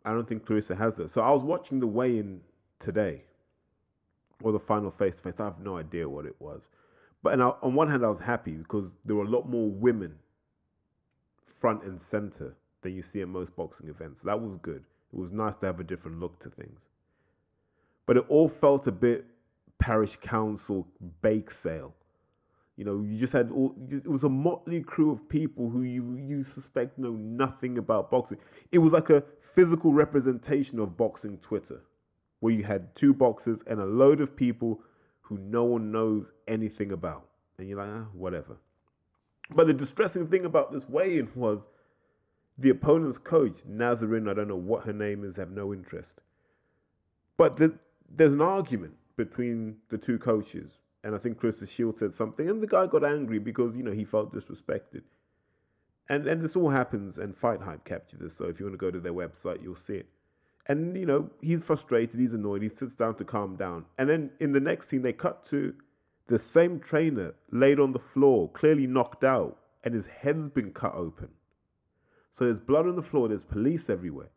I 0.04 0.12
don't 0.12 0.26
think 0.26 0.46
Claressa 0.46 0.76
has 0.78 0.96
that. 0.96 1.10
So 1.10 1.20
I 1.20 1.30
was 1.30 1.42
watching 1.42 1.80
the 1.80 1.86
weigh 1.86 2.18
in 2.18 2.40
today, 2.78 3.24
or 4.42 4.52
the 4.52 4.58
final 4.58 4.90
face 4.90 5.16
to 5.16 5.22
face. 5.22 5.34
I 5.38 5.44
have 5.44 5.60
no 5.60 5.76
idea 5.76 6.08
what 6.08 6.26
it 6.26 6.36
was. 6.38 6.62
But 7.22 7.40
I, 7.40 7.44
on 7.62 7.74
one 7.74 7.88
hand, 7.88 8.04
I 8.04 8.08
was 8.08 8.18
happy 8.18 8.52
because 8.52 8.90
there 9.04 9.16
were 9.16 9.24
a 9.24 9.28
lot 9.28 9.48
more 9.48 9.68
women 9.70 10.14
front 11.60 11.82
and 11.82 12.00
center 12.00 12.54
than 12.82 12.94
you 12.94 13.02
see 13.02 13.20
at 13.20 13.28
most 13.28 13.54
boxing 13.56 13.88
events. 13.88 14.22
So 14.22 14.28
that 14.28 14.40
was 14.40 14.56
good. 14.56 14.82
It 15.12 15.18
was 15.18 15.32
nice 15.32 15.56
to 15.56 15.66
have 15.66 15.80
a 15.80 15.84
different 15.84 16.18
look 16.18 16.38
to 16.42 16.50
things. 16.50 16.80
But 18.06 18.16
it 18.16 18.24
all 18.28 18.48
felt 18.48 18.86
a 18.86 18.92
bit 18.92 19.26
parish 19.78 20.16
council 20.16 20.86
bake 21.22 21.50
sale. 21.50 21.94
You 22.76 22.84
know, 22.86 23.02
you 23.06 23.18
just 23.18 23.32
had 23.32 23.50
all, 23.50 23.74
it 23.90 24.08
was 24.08 24.24
a 24.24 24.28
motley 24.28 24.80
crew 24.80 25.10
of 25.10 25.28
people 25.28 25.68
who 25.68 25.82
you, 25.82 26.16
you 26.16 26.42
suspect 26.42 26.98
know 26.98 27.12
nothing 27.12 27.76
about 27.76 28.10
boxing. 28.10 28.38
It 28.72 28.78
was 28.78 28.94
like 28.94 29.10
a 29.10 29.22
physical 29.54 29.92
representation 29.92 30.78
of 30.78 30.96
boxing 30.96 31.36
Twitter, 31.38 31.82
where 32.40 32.52
you 32.52 32.64
had 32.64 32.94
two 32.94 33.14
boxers 33.14 33.62
and 33.66 33.80
a 33.80 33.84
load 33.84 34.20
of 34.20 34.34
people 34.34 34.82
who 35.20 35.38
no 35.38 35.64
one 35.64 35.92
knows 35.92 36.32
anything 36.48 36.92
about. 36.92 37.28
And 37.58 37.68
you're 37.68 37.78
like, 37.78 37.90
ah, 37.90 38.06
whatever. 38.12 38.56
But 39.50 39.66
the 39.66 39.74
distressing 39.74 40.26
thing 40.26 40.44
about 40.44 40.72
this 40.72 40.88
weigh 40.88 41.18
in 41.18 41.30
was 41.34 41.66
the 42.58 42.70
opponent's 42.70 43.18
coach, 43.18 43.60
Nazarene, 43.66 44.28
I 44.28 44.34
don't 44.34 44.48
know 44.48 44.56
what 44.56 44.84
her 44.84 44.92
name 44.92 45.24
is, 45.24 45.36
have 45.36 45.50
no 45.50 45.72
interest. 45.72 46.20
But 47.36 47.56
the, 47.56 47.78
there's 48.14 48.32
an 48.32 48.42
argument 48.42 48.94
between 49.16 49.76
the 49.88 49.98
two 49.98 50.18
coaches. 50.18 50.72
And 51.04 51.14
I 51.14 51.18
think 51.18 51.38
Chris 51.38 51.66
Shield 51.68 51.98
said 51.98 52.14
something, 52.14 52.48
and 52.48 52.62
the 52.62 52.66
guy 52.66 52.86
got 52.86 53.04
angry 53.04 53.38
because, 53.38 53.76
you 53.76 53.82
know, 53.82 53.92
he 53.92 54.04
felt 54.04 54.34
disrespected. 54.34 55.02
And 56.10 56.26
and 56.26 56.42
this 56.42 56.56
all 56.56 56.68
happens, 56.68 57.18
and 57.18 57.36
Fight 57.36 57.60
Hype 57.62 57.84
captured 57.84 58.20
this. 58.20 58.34
So 58.36 58.46
if 58.46 58.58
you 58.58 58.66
want 58.66 58.74
to 58.74 58.78
go 58.78 58.90
to 58.90 59.00
their 59.00 59.14
website, 59.14 59.62
you'll 59.62 59.76
see 59.76 59.94
it. 59.94 60.06
And, 60.66 60.96
you 60.96 61.06
know, 61.06 61.28
he's 61.40 61.62
frustrated, 61.62 62.20
he's 62.20 62.34
annoyed, 62.34 62.62
he 62.62 62.68
sits 62.68 62.94
down 62.94 63.16
to 63.16 63.24
calm 63.24 63.56
down. 63.56 63.84
And 63.98 64.08
then 64.08 64.30
in 64.40 64.52
the 64.52 64.60
next 64.60 64.88
scene, 64.88 65.02
they 65.02 65.12
cut 65.12 65.44
to 65.46 65.74
the 66.28 66.38
same 66.38 66.78
trainer 66.78 67.34
laid 67.50 67.80
on 67.80 67.92
the 67.92 67.98
floor, 67.98 68.48
clearly 68.50 68.86
knocked 68.86 69.24
out, 69.24 69.58
and 69.84 69.94
his 69.94 70.06
head's 70.06 70.48
been 70.48 70.72
cut 70.72 70.94
open. 70.94 71.28
So 72.34 72.44
there's 72.44 72.60
blood 72.60 72.86
on 72.86 72.94
the 72.94 73.02
floor, 73.02 73.28
there's 73.28 73.44
police 73.44 73.90
everywhere. 73.90 74.30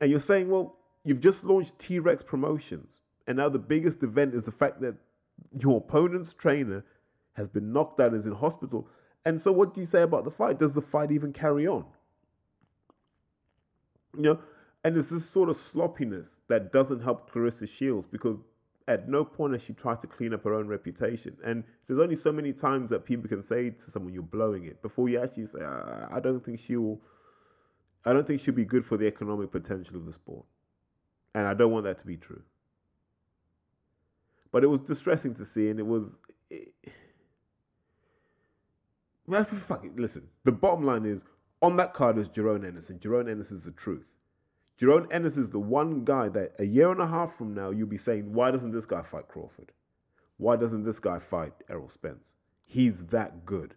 And 0.00 0.10
you're 0.10 0.20
saying, 0.20 0.48
well, 0.48 0.76
you've 1.04 1.20
just 1.20 1.44
launched 1.44 1.78
T 1.78 1.98
Rex 1.98 2.22
promotions. 2.22 3.00
And 3.26 3.36
now 3.38 3.48
the 3.48 3.58
biggest 3.58 4.02
event 4.02 4.34
is 4.34 4.44
the 4.44 4.52
fact 4.52 4.80
that 4.82 4.94
your 5.58 5.78
opponent's 5.78 6.34
trainer 6.34 6.84
has 7.34 7.48
been 7.48 7.72
knocked 7.72 8.00
out, 8.00 8.14
is 8.14 8.26
in 8.26 8.32
hospital. 8.32 8.86
And 9.24 9.40
so 9.40 9.52
what 9.52 9.74
do 9.74 9.80
you 9.80 9.86
say 9.86 10.02
about 10.02 10.24
the 10.24 10.30
fight? 10.30 10.58
Does 10.58 10.74
the 10.74 10.82
fight 10.82 11.10
even 11.10 11.32
carry 11.32 11.66
on? 11.66 11.84
You 14.16 14.22
know, 14.22 14.38
and 14.84 14.96
it's 14.96 15.10
this 15.10 15.28
sort 15.28 15.48
of 15.48 15.56
sloppiness 15.56 16.38
that 16.48 16.72
doesn't 16.72 17.00
help 17.00 17.30
Claressa 17.30 17.68
Shields 17.68 18.06
because 18.06 18.38
at 18.88 19.08
no 19.08 19.24
point 19.24 19.52
has 19.52 19.62
she 19.62 19.72
tried 19.72 20.00
to 20.00 20.06
clean 20.06 20.34
up 20.34 20.42
her 20.42 20.54
own 20.54 20.66
reputation. 20.66 21.36
And 21.44 21.62
there's 21.86 22.00
only 22.00 22.16
so 22.16 22.32
many 22.32 22.52
times 22.52 22.90
that 22.90 23.04
people 23.04 23.28
can 23.28 23.42
say 23.42 23.70
to 23.70 23.90
someone, 23.90 24.12
"You're 24.12 24.22
blowing 24.24 24.64
it," 24.64 24.82
before 24.82 25.08
you 25.08 25.20
actually 25.20 25.46
say, 25.46 25.62
"I, 25.62 26.18
don't 26.20 26.44
think 26.44 26.58
she 26.58 26.76
will." 26.76 27.00
I 28.04 28.12
don't 28.12 28.26
think 28.26 28.40
she'll 28.40 28.54
be 28.54 28.64
good 28.64 28.84
for 28.84 28.96
the 28.96 29.06
economic 29.06 29.52
potential 29.52 29.96
of 29.96 30.06
the 30.06 30.12
sport, 30.12 30.44
and 31.34 31.46
I 31.46 31.54
don't 31.54 31.70
want 31.70 31.84
that 31.84 32.00
to 32.00 32.06
be 32.06 32.16
true. 32.16 32.42
But 34.50 34.64
it 34.64 34.66
was 34.66 34.80
distressing 34.80 35.34
to 35.36 35.44
see, 35.44 35.68
and 35.68 35.78
it 35.78 35.86
was. 35.86 36.04
It, 36.50 36.74
well, 39.28 39.44
fuck 39.44 39.84
it. 39.84 39.96
Listen, 39.96 40.28
the 40.42 40.50
bottom 40.50 40.84
line 40.84 41.06
is 41.06 41.20
on 41.62 41.76
that 41.76 41.94
card 41.94 42.18
is 42.18 42.28
Jaron 42.28 42.66
Ennis, 42.66 42.90
and 42.90 43.00
Jaron 43.00 43.30
Ennis 43.30 43.52
is 43.52 43.62
the 43.62 43.70
truth. 43.70 44.04
Jaron 44.80 45.12
Ennis 45.12 45.36
is 45.36 45.50
the 45.50 45.58
one 45.58 46.04
guy 46.04 46.28
that 46.30 46.54
a 46.58 46.64
year 46.64 46.90
and 46.90 47.00
a 47.00 47.06
half 47.06 47.36
from 47.36 47.54
now 47.54 47.70
you'll 47.70 47.86
be 47.86 47.98
saying, 47.98 48.32
why 48.32 48.50
doesn't 48.50 48.72
this 48.72 48.86
guy 48.86 49.02
fight 49.02 49.28
Crawford? 49.28 49.72
Why 50.38 50.56
doesn't 50.56 50.84
this 50.84 50.98
guy 50.98 51.18
fight 51.18 51.52
Errol 51.68 51.88
Spence? 51.88 52.34
He's 52.64 53.04
that 53.06 53.44
good. 53.44 53.74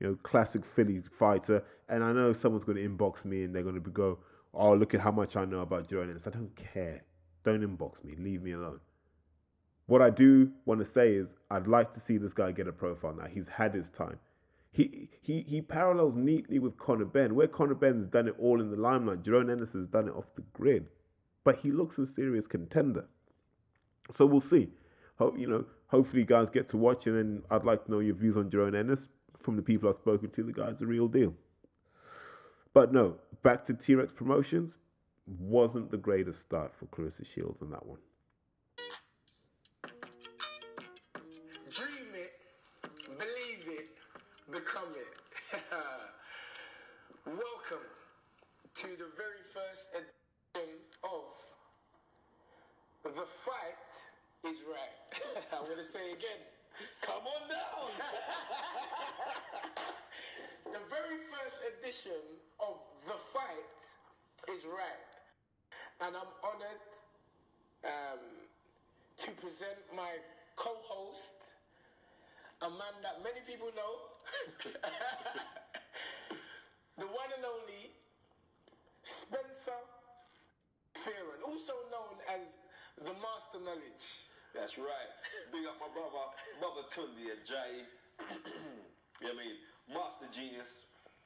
You 0.00 0.06
know, 0.08 0.14
classic 0.22 0.62
Philly 0.64 1.02
fighter. 1.18 1.62
And 1.88 2.02
I 2.02 2.12
know 2.12 2.32
someone's 2.32 2.64
going 2.64 2.78
to 2.78 2.88
inbox 2.88 3.24
me 3.24 3.44
and 3.44 3.54
they're 3.54 3.62
going 3.62 3.82
to 3.82 3.90
go, 3.90 4.18
oh, 4.54 4.74
look 4.74 4.94
at 4.94 5.00
how 5.00 5.10
much 5.10 5.36
I 5.36 5.44
know 5.44 5.60
about 5.60 5.88
Jaron 5.88 6.10
Ennis. 6.10 6.26
I 6.26 6.30
don't 6.30 6.54
care. 6.56 7.02
Don't 7.44 7.60
inbox 7.60 8.02
me. 8.04 8.14
Leave 8.18 8.42
me 8.42 8.52
alone. 8.52 8.80
What 9.86 10.02
I 10.02 10.10
do 10.10 10.50
want 10.64 10.80
to 10.80 10.86
say 10.86 11.14
is 11.14 11.34
I'd 11.50 11.68
like 11.68 11.92
to 11.92 12.00
see 12.00 12.16
this 12.16 12.32
guy 12.32 12.52
get 12.52 12.66
a 12.68 12.72
profile 12.72 13.14
now. 13.14 13.26
He's 13.26 13.48
had 13.48 13.74
his 13.74 13.88
time. 13.88 14.18
He, 14.72 15.08
he, 15.22 15.40
he 15.42 15.62
parallels 15.62 16.16
neatly 16.16 16.58
with 16.58 16.76
Conor 16.76 17.06
Benn, 17.06 17.34
where 17.34 17.48
Conor 17.48 17.74
Benn's 17.74 18.06
done 18.06 18.28
it 18.28 18.34
all 18.38 18.60
in 18.60 18.70
the 18.70 18.76
limelight. 18.76 19.22
Jaron 19.22 19.50
Ennis 19.50 19.72
has 19.72 19.86
done 19.86 20.08
it 20.08 20.14
off 20.14 20.34
the 20.34 20.42
grid, 20.52 20.86
but 21.44 21.56
he 21.56 21.70
looks 21.70 21.98
a 21.98 22.04
serious 22.04 22.46
contender. 22.46 23.06
So 24.10 24.26
we'll 24.26 24.40
see. 24.40 24.68
Ho- 25.18 25.34
you 25.36 25.46
know, 25.46 25.64
hopefully, 25.86 26.20
you 26.20 26.26
guys 26.26 26.50
get 26.50 26.68
to 26.68 26.76
watch, 26.76 27.06
and 27.06 27.16
then 27.16 27.42
I'd 27.50 27.64
like 27.64 27.84
to 27.86 27.90
know 27.90 28.00
your 28.00 28.14
views 28.14 28.36
on 28.36 28.50
Jaron 28.50 28.76
Ennis 28.76 29.08
from 29.40 29.56
the 29.56 29.62
people 29.62 29.88
I've 29.88 29.94
spoken 29.96 30.30
to. 30.30 30.42
The 30.42 30.52
guy's 30.52 30.78
the 30.78 30.86
real 30.86 31.08
deal. 31.08 31.32
But 32.74 32.92
no, 32.92 33.16
back 33.42 33.64
to 33.64 33.74
T 33.74 33.94
Rex 33.94 34.12
Promotions. 34.12 34.76
Wasn't 35.26 35.90
the 35.90 35.96
greatest 35.96 36.40
start 36.40 36.74
for 36.78 36.86
Claressa 36.86 37.24
Shields 37.26 37.62
on 37.62 37.70
that 37.70 37.84
one. 37.84 37.98
Dream 41.74 42.14
it, 42.14 42.32
believe 43.08 43.66
it, 43.66 43.98
become 44.52 44.92
it. 44.94 45.60
Welcome 47.26 47.86
to 48.76 48.86
the 48.86 49.10
very 49.16 49.42
first 49.52 49.88
edition 49.90 50.78
of 51.02 51.24
The 53.04 53.26
Fight 53.44 53.94
is 54.44 54.58
Right. 54.70 55.22
I'm 55.52 55.64
going 55.64 55.78
to 55.78 55.84
say 55.84 56.10
it 56.10 56.18
again. 56.18 56.40
Come 57.02 57.26
on 57.26 57.48
down. 57.50 57.90
the 60.72 60.80
very 60.88 61.18
first 61.34 61.58
edition 61.82 62.22
of 62.60 62.78
The 63.06 63.18
Fight 63.34 63.82
is 64.54 64.62
Right. 64.64 65.10
And 66.00 66.14
I'm 66.14 66.28
honored 66.44 66.84
um, 67.84 68.20
to 69.18 69.30
present 69.40 69.80
my 69.96 70.20
co-host, 70.56 71.40
a 72.60 72.68
man 72.68 73.00
that 73.02 73.24
many 73.24 73.40
people 73.48 73.72
know, 73.72 74.12
the 76.98 77.06
one 77.06 77.30
and 77.32 77.44
only 77.44 77.96
Spencer 79.02 79.80
Fearon, 81.00 81.40
also 81.48 81.72
known 81.88 82.20
as 82.28 82.56
the 82.98 83.12
Master 83.16 83.60
Knowledge. 83.64 84.06
That's 84.66 84.78
right. 84.78 85.10
Big 85.52 85.62
up 85.64 85.76
my 85.78 85.86
brother, 85.94 86.26
brother 86.58 86.82
Tunde 86.90 87.22
Ajayi. 87.22 87.86
you 89.22 89.28
know 89.28 89.32
I 89.32 89.36
mean? 89.36 89.54
Master 89.94 90.26
genius. 90.34 90.66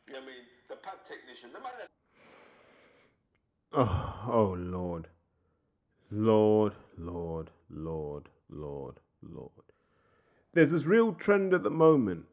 You 0.07 0.12
know 0.12 0.18
I 0.20 0.26
mean? 0.26 0.44
The 0.68 0.76
pad 0.76 0.96
technician. 1.09 1.48
The 1.50 1.61
man 1.61 1.72
that 1.79 1.88
Oh, 3.72 4.26
oh 4.31 4.57
Lord. 4.59 5.09
Lord, 6.11 6.74
Lord, 6.98 7.50
Lord, 7.70 8.29
Lord, 8.50 8.96
Lord. 9.22 9.50
There's 10.53 10.72
this 10.72 10.85
real 10.85 11.14
trend 11.14 11.55
at 11.55 11.62
the 11.62 11.70
moment, 11.70 12.26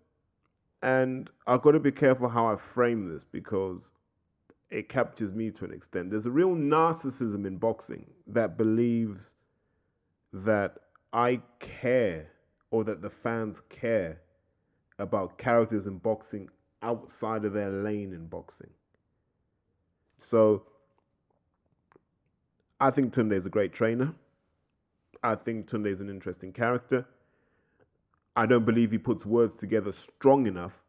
and 0.84 1.30
I've 1.48 1.62
got 1.62 1.72
to 1.72 1.80
be 1.80 1.94
careful 1.94 2.28
how 2.28 2.48
I 2.48 2.58
frame 2.58 3.08
this 3.08 3.24
because 3.24 3.92
it 4.70 4.90
captures 4.90 5.32
me 5.32 5.52
to 5.52 5.64
an 5.64 5.72
extent. 5.72 6.12
There's 6.12 6.26
a 6.26 6.32
real 6.32 6.54
narcissism 6.54 7.48
in 7.48 7.56
boxing 7.56 8.08
that 8.28 8.58
believes 8.58 9.36
that 10.34 10.80
I 11.14 11.42
care 11.60 12.28
or 12.72 12.84
that 12.84 13.02
the 13.02 13.10
fans 13.10 13.62
care 13.70 14.20
about 15.00 15.38
characters 15.38 15.86
in 15.86 15.98
boxing 15.98 16.50
outside 16.82 17.46
of 17.46 17.54
their 17.54 17.70
lane 17.70 18.14
in 18.14 18.28
boxing. 18.28 18.70
So, 20.20 20.64
I 22.80 22.92
think 22.92 23.14
Tunde 23.14 23.34
is 23.34 23.46
a 23.46 23.50
great 23.50 23.74
trainer. 23.74 24.14
I 25.24 25.36
think 25.36 25.68
Tunde 25.68 25.88
is 25.88 26.02
an 26.02 26.10
interesting 26.10 26.52
character. 26.54 27.06
I 28.36 28.46
don't 28.46 28.66
believe 28.66 28.92
he 28.92 29.00
puts 29.00 29.26
words 29.26 29.56
together 29.56 29.92
strong 29.92 30.46
enough 30.46 30.84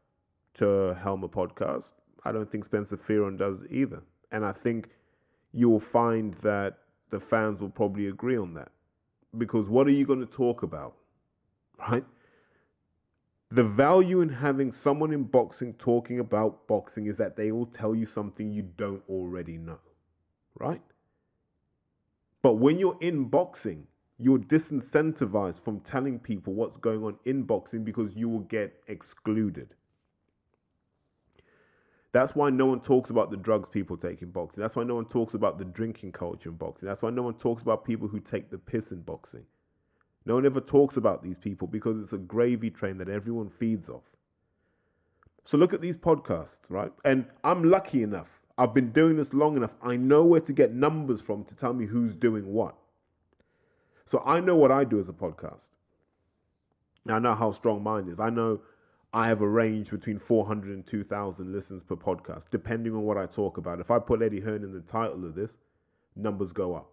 to 0.54 0.94
helm 1.02 1.24
a 1.24 1.28
podcast. 1.28 1.92
I 2.24 2.33
don't 2.33 2.50
think 2.50 2.64
Spencer 2.64 2.96
Fearon 2.96 3.38
does 3.38 3.64
either. 3.70 4.02
And 4.33 4.44
I 4.44 4.52
think 4.52 4.90
you 5.52 5.70
will 5.70 5.81
find 5.81 6.35
that 6.42 6.78
the 7.11 7.20
fans 7.20 7.62
will 7.62 7.70
probably 7.70 8.09
agree 8.09 8.37
on 8.37 8.52
that. 8.54 8.70
Because 9.37 9.69
what 9.69 9.87
are 9.87 9.93
you 9.93 10.07
going 10.07 10.21
to 10.21 10.27
talk 10.27 10.62
about? 10.62 10.95
Right? 11.79 12.05
The 13.51 13.64
value 13.64 14.21
in 14.21 14.29
having 14.29 14.73
someone 14.73 15.12
in 15.12 15.25
boxing 15.25 15.75
talking 15.75 16.21
about 16.21 16.67
boxing 16.67 17.07
is 17.07 17.17
that 17.17 17.37
they 17.37 17.53
will 17.53 17.67
tell 17.67 17.95
you 17.95 18.07
something 18.07 18.51
you 18.53 18.62
don't 18.77 19.03
already 19.09 19.57
know. 19.57 19.79
Right? 20.59 20.83
But 22.43 22.55
when 22.55 22.79
you're 22.79 22.99
in 23.01 23.25
boxing, 23.25 23.87
you're 24.19 24.38
disincentivized 24.38 25.62
from 25.62 25.81
telling 25.81 26.19
people 26.19 26.53
what's 26.53 26.77
going 26.77 27.05
on 27.05 27.17
in 27.25 27.43
boxing 27.43 27.85
because 27.85 28.14
you 28.17 28.29
will 28.29 28.41
get 28.41 28.83
excluded. 28.88 29.75
That's 32.12 32.35
why 32.35 32.51
no 32.51 32.66
one 32.66 32.81
talks 32.81 33.11
about 33.11 33.31
the 33.31 33.37
drugs 33.37 33.68
people 33.68 33.97
take 33.97 34.23
in 34.23 34.31
boxing. 34.31 34.62
That's 34.62 34.77
why 34.77 34.85
no 34.85 34.94
one 34.94 35.05
talks 35.05 35.35
about 35.35 35.59
the 35.59 35.64
drinking 35.64 36.12
culture 36.12 36.49
in 36.49 36.57
boxing. 36.57 36.88
That's 36.88 37.03
why 37.03 37.11
no 37.11 37.23
one 37.23 37.35
talks 37.35 37.62
about 37.62 37.85
people 37.85 38.09
who 38.09 38.18
take 38.18 38.51
the 38.51 38.59
piss 38.59 38.92
in 38.92 39.03
boxing. 39.03 39.44
No 40.25 40.35
one 40.35 40.47
ever 40.47 40.61
talks 40.61 40.97
about 40.97 41.23
these 41.23 41.38
people 41.38 41.68
because 41.68 42.01
it's 42.01 42.12
a 42.14 42.18
gravy 42.18 42.71
train 42.71 42.99
that 42.99 43.09
everyone 43.09 43.49
feeds 43.49 43.88
off. 43.88 44.05
So 45.44 45.57
look 45.57 45.73
at 45.73 45.81
these 45.81 45.97
podcasts, 45.97 46.71
right? 46.71 46.92
And 47.05 47.27
I'm 47.44 47.62
lucky 47.62 48.03
enough. 48.03 48.29
I've 48.59 48.75
been 48.75 48.90
doing 48.90 49.16
this 49.16 49.33
long 49.33 49.57
enough. 49.57 49.75
I 49.83 49.97
know 49.97 50.25
where 50.25 50.40
to 50.40 50.53
get 50.53 50.75
numbers 50.75 51.23
from 51.23 51.44
to 51.44 51.55
tell 51.55 51.73
me 51.73 51.87
who's 51.87 52.14
doing 52.14 52.53
what. 52.53 52.75
So 54.05 54.23
I 54.27 54.40
know 54.40 54.57
what 54.57 54.73
I 54.73 54.85
do 54.85 54.99
as 54.99 55.09
a 55.09 55.12
podcast. 55.12 55.68
I 57.09 57.18
know 57.18 57.35
how 57.35 57.53
strong 57.53 57.83
mine 57.83 58.09
is. 58.09 58.21
I 58.21 58.31
know 58.31 58.61
I 59.12 59.27
have 59.29 59.40
a 59.40 59.49
range 59.49 59.90
between 59.90 60.18
400 60.18 60.75
and 60.75 60.87
2,000 60.87 61.51
listens 61.51 61.83
per 61.83 61.97
podcast, 61.97 62.51
depending 62.51 62.94
on 62.94 63.03
what 63.03 63.16
I 63.16 63.27
talk 63.27 63.57
about. 63.57 63.81
If 63.81 63.90
I 63.90 63.99
put 63.99 64.21
Eddie 64.21 64.40
Hearn 64.40 64.62
in 64.62 64.73
the 64.73 64.81
title 64.81 65.25
of 65.25 65.35
this, 65.35 65.57
numbers 66.14 66.53
go 66.53 66.75
up. 66.75 66.90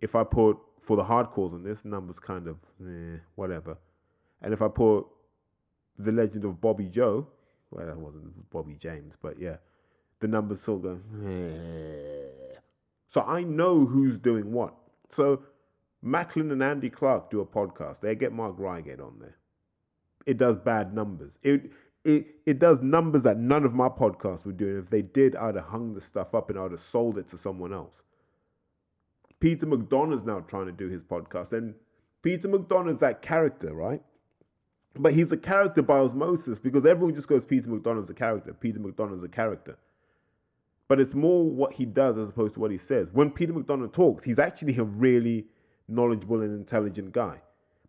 If 0.00 0.14
I 0.14 0.22
put 0.22 0.58
for 0.80 0.96
the 0.96 1.02
hardcores 1.02 1.54
on 1.54 1.64
this, 1.64 1.84
numbers 1.84 2.20
kind 2.20 2.46
of 2.46 2.56
eh, 2.80 3.18
whatever. 3.34 3.76
And 4.42 4.52
if 4.52 4.62
I 4.62 4.68
put 4.68 5.06
the 5.98 6.12
legend 6.12 6.44
of 6.44 6.60
Bobby 6.60 6.88
Joe, 6.88 7.26
well, 7.70 7.86
that 7.86 7.96
wasn't 7.96 8.50
Bobby 8.50 8.76
James, 8.78 9.16
but 9.20 9.40
yeah, 9.40 9.56
the 10.20 10.28
numbers 10.28 10.60
still 10.60 10.78
go. 10.78 11.00
Eh. 11.26 12.58
So 13.08 13.22
I 13.22 13.42
know 13.42 13.86
who's 13.86 14.18
doing 14.18 14.52
what. 14.52 14.74
So 15.08 15.42
Macklin 16.02 16.50
and 16.52 16.62
Andy 16.62 16.90
Clark 16.90 17.30
do 17.30 17.40
a 17.40 17.46
podcast. 17.46 18.00
They 18.00 18.14
get 18.14 18.32
Mark 18.32 18.54
Reigate 18.58 19.00
on 19.00 19.18
there. 19.20 19.36
It 20.26 20.38
does 20.38 20.56
bad 20.56 20.94
numbers. 20.94 21.38
It 21.42 21.70
it 22.04 22.26
it 22.46 22.58
does 22.58 22.80
numbers 22.80 23.22
that 23.22 23.38
none 23.38 23.64
of 23.64 23.74
my 23.74 23.88
podcasts 23.88 24.44
would 24.44 24.56
do. 24.56 24.68
And 24.68 24.78
if 24.78 24.90
they 24.90 25.02
did, 25.02 25.36
I'd 25.36 25.56
have 25.56 25.64
hung 25.64 25.94
the 25.94 26.00
stuff 26.00 26.34
up 26.34 26.50
and 26.50 26.58
I'd 26.58 26.72
have 26.72 26.80
sold 26.80 27.18
it 27.18 27.28
to 27.30 27.38
someone 27.38 27.72
else. 27.72 28.02
Peter 29.40 29.66
McDonagh's 29.66 30.24
now 30.24 30.40
trying 30.40 30.66
to 30.66 30.72
do 30.72 30.88
his 30.88 31.04
podcast, 31.04 31.52
and 31.52 31.74
Peter 32.22 32.48
McDonagh's 32.48 32.98
that 32.98 33.20
character, 33.20 33.74
right? 33.74 34.02
But 34.96 35.12
he's 35.12 35.32
a 35.32 35.36
character 35.36 35.82
by 35.82 35.98
osmosis 35.98 36.58
because 36.58 36.86
everyone 36.86 37.14
just 37.14 37.28
goes, 37.28 37.44
Peter 37.44 37.68
McDonagh's 37.68 38.10
a 38.10 38.14
character. 38.14 38.54
Peter 38.54 38.78
McDonagh's 38.78 39.24
a 39.24 39.28
character. 39.28 39.76
But 40.88 41.00
it's 41.00 41.14
more 41.14 41.50
what 41.50 41.72
he 41.72 41.84
does 41.84 42.16
as 42.18 42.28
opposed 42.30 42.54
to 42.54 42.60
what 42.60 42.70
he 42.70 42.78
says. 42.78 43.10
When 43.12 43.30
Peter 43.30 43.52
McDonagh 43.52 43.92
talks, 43.92 44.22
he's 44.22 44.38
actually 44.38 44.76
a 44.76 44.84
really 44.84 45.46
knowledgeable 45.88 46.42
and 46.42 46.54
intelligent 46.54 47.12
guy. 47.12 47.40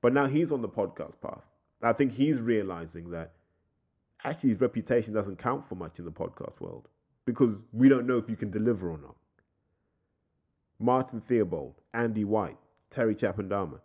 But 0.02 0.13
now 0.13 0.26
he's 0.28 0.52
on 0.52 0.62
the 0.62 0.69
podcast 0.69 1.21
path. 1.21 1.43
I 1.86 1.93
think 1.93 2.13
he's 2.13 2.41
realizing 2.41 3.12
that 3.12 3.34
actually 4.24 4.50
his 4.50 4.62
reputation 4.62 5.13
doesn't 5.13 5.38
count 5.38 5.67
for 5.69 5.76
much 5.76 6.00
in 6.00 6.06
the 6.06 6.12
podcast 6.12 6.60
world 6.60 6.88
because 7.26 7.56
we 7.74 7.89
don't 7.89 8.08
know 8.08 8.17
if 8.17 8.28
you 8.28 8.36
can 8.36 8.50
deliver 8.50 8.89
or 8.89 8.98
not. 8.98 9.15
Martin 10.80 11.21
Theobald, 11.21 11.76
Andy 11.93 12.24
White, 12.24 12.58
Terry 12.89 13.15
Chapandama. 13.15 13.80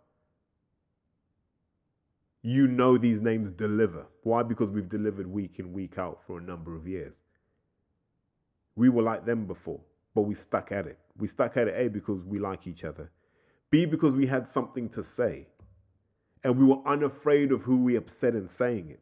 You 2.41 2.67
know 2.67 2.97
these 2.97 3.21
names 3.21 3.51
deliver. 3.51 4.07
Why? 4.23 4.41
Because 4.41 4.71
we've 4.71 4.89
delivered 4.89 5.27
week 5.27 5.59
in, 5.59 5.71
week 5.71 5.99
out 5.99 6.21
for 6.25 6.39
a 6.39 6.41
number 6.41 6.75
of 6.75 6.87
years. 6.87 7.19
We 8.75 8.89
were 8.89 9.03
like 9.03 9.25
them 9.25 9.45
before, 9.45 9.81
but 10.15 10.21
we 10.23 10.33
stuck 10.33 10.71
at 10.71 10.87
it. 10.87 10.97
We 11.17 11.27
stuck 11.27 11.55
at 11.55 11.67
it, 11.67 11.75
A, 11.77 11.87
because 11.87 12.23
we 12.23 12.39
like 12.39 12.65
each 12.65 12.83
other, 12.83 13.11
B, 13.69 13.85
because 13.85 14.15
we 14.15 14.25
had 14.25 14.47
something 14.47 14.89
to 14.89 15.03
say, 15.03 15.47
and 16.43 16.57
we 16.57 16.65
were 16.65 16.81
unafraid 16.85 17.51
of 17.51 17.61
who 17.61 17.77
we 17.77 17.95
upset 17.95 18.35
in 18.35 18.47
saying 18.47 18.89
it. 18.89 18.99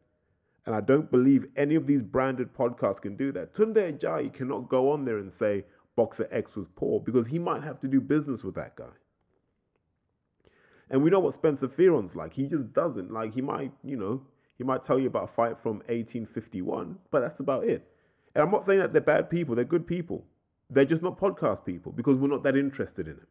And 0.66 0.74
I 0.74 0.80
don't 0.80 1.10
believe 1.10 1.46
any 1.56 1.74
of 1.74 1.86
these 1.86 2.02
branded 2.02 2.52
podcasts 2.54 3.00
can 3.00 3.16
do 3.16 3.32
that. 3.32 3.54
Tunde 3.54 3.98
Ajayi 3.98 4.32
cannot 4.32 4.68
go 4.68 4.90
on 4.92 5.04
there 5.04 5.18
and 5.18 5.32
say 5.32 5.64
Boxer 5.96 6.28
X 6.30 6.54
was 6.54 6.68
poor 6.68 7.00
because 7.00 7.26
he 7.26 7.38
might 7.38 7.62
have 7.62 7.80
to 7.80 7.88
do 7.88 8.00
business 8.00 8.44
with 8.44 8.54
that 8.56 8.76
guy. 8.76 8.92
And 10.90 11.02
we 11.02 11.10
know 11.10 11.20
what 11.20 11.34
Spencer 11.34 11.68
Fearon's 11.68 12.16
like. 12.16 12.34
He 12.34 12.46
just 12.46 12.72
doesn't. 12.72 13.12
Like, 13.12 13.32
he 13.32 13.40
might, 13.40 13.72
you 13.82 13.96
know, 13.96 14.22
he 14.58 14.64
might 14.64 14.82
tell 14.82 14.98
you 14.98 15.06
about 15.06 15.30
a 15.30 15.32
fight 15.32 15.58
from 15.62 15.76
1851, 15.86 16.98
but 17.10 17.20
that's 17.20 17.40
about 17.40 17.64
it. 17.64 17.88
And 18.34 18.42
I'm 18.42 18.50
not 18.50 18.64
saying 18.64 18.80
that 18.80 18.92
they're 18.92 19.00
bad 19.00 19.30
people, 19.30 19.54
they're 19.54 19.64
good 19.64 19.86
people. 19.86 20.24
They're 20.68 20.84
just 20.84 21.02
not 21.02 21.18
podcast 21.18 21.64
people 21.64 21.92
because 21.92 22.16
we're 22.16 22.28
not 22.28 22.42
that 22.44 22.56
interested 22.56 23.08
in 23.08 23.14
it. 23.14 23.28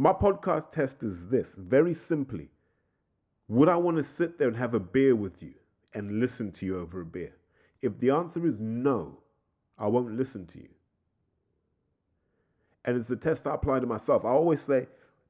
My 0.00 0.14
podcast 0.14 0.72
test 0.72 1.02
is 1.02 1.28
this 1.28 1.52
very 1.58 1.92
simply 1.92 2.48
Would 3.48 3.68
I 3.68 3.76
want 3.76 3.98
to 3.98 4.02
sit 4.02 4.38
there 4.38 4.48
and 4.48 4.56
have 4.56 4.72
a 4.72 4.80
beer 4.80 5.14
with 5.14 5.42
you 5.42 5.52
and 5.92 6.20
listen 6.20 6.52
to 6.52 6.64
you 6.64 6.80
over 6.80 7.02
a 7.02 7.04
beer? 7.04 7.36
If 7.82 8.00
the 8.00 8.08
answer 8.08 8.46
is 8.46 8.58
no, 8.58 9.18
I 9.78 9.88
won't 9.88 10.16
listen 10.16 10.46
to 10.46 10.58
you. 10.58 10.70
And 12.86 12.96
it's 12.96 13.08
the 13.08 13.16
test 13.16 13.46
I 13.46 13.54
apply 13.54 13.80
to 13.80 13.86
myself. 13.86 14.24
I 14.24 14.30
always 14.30 14.62
say, 14.62 14.86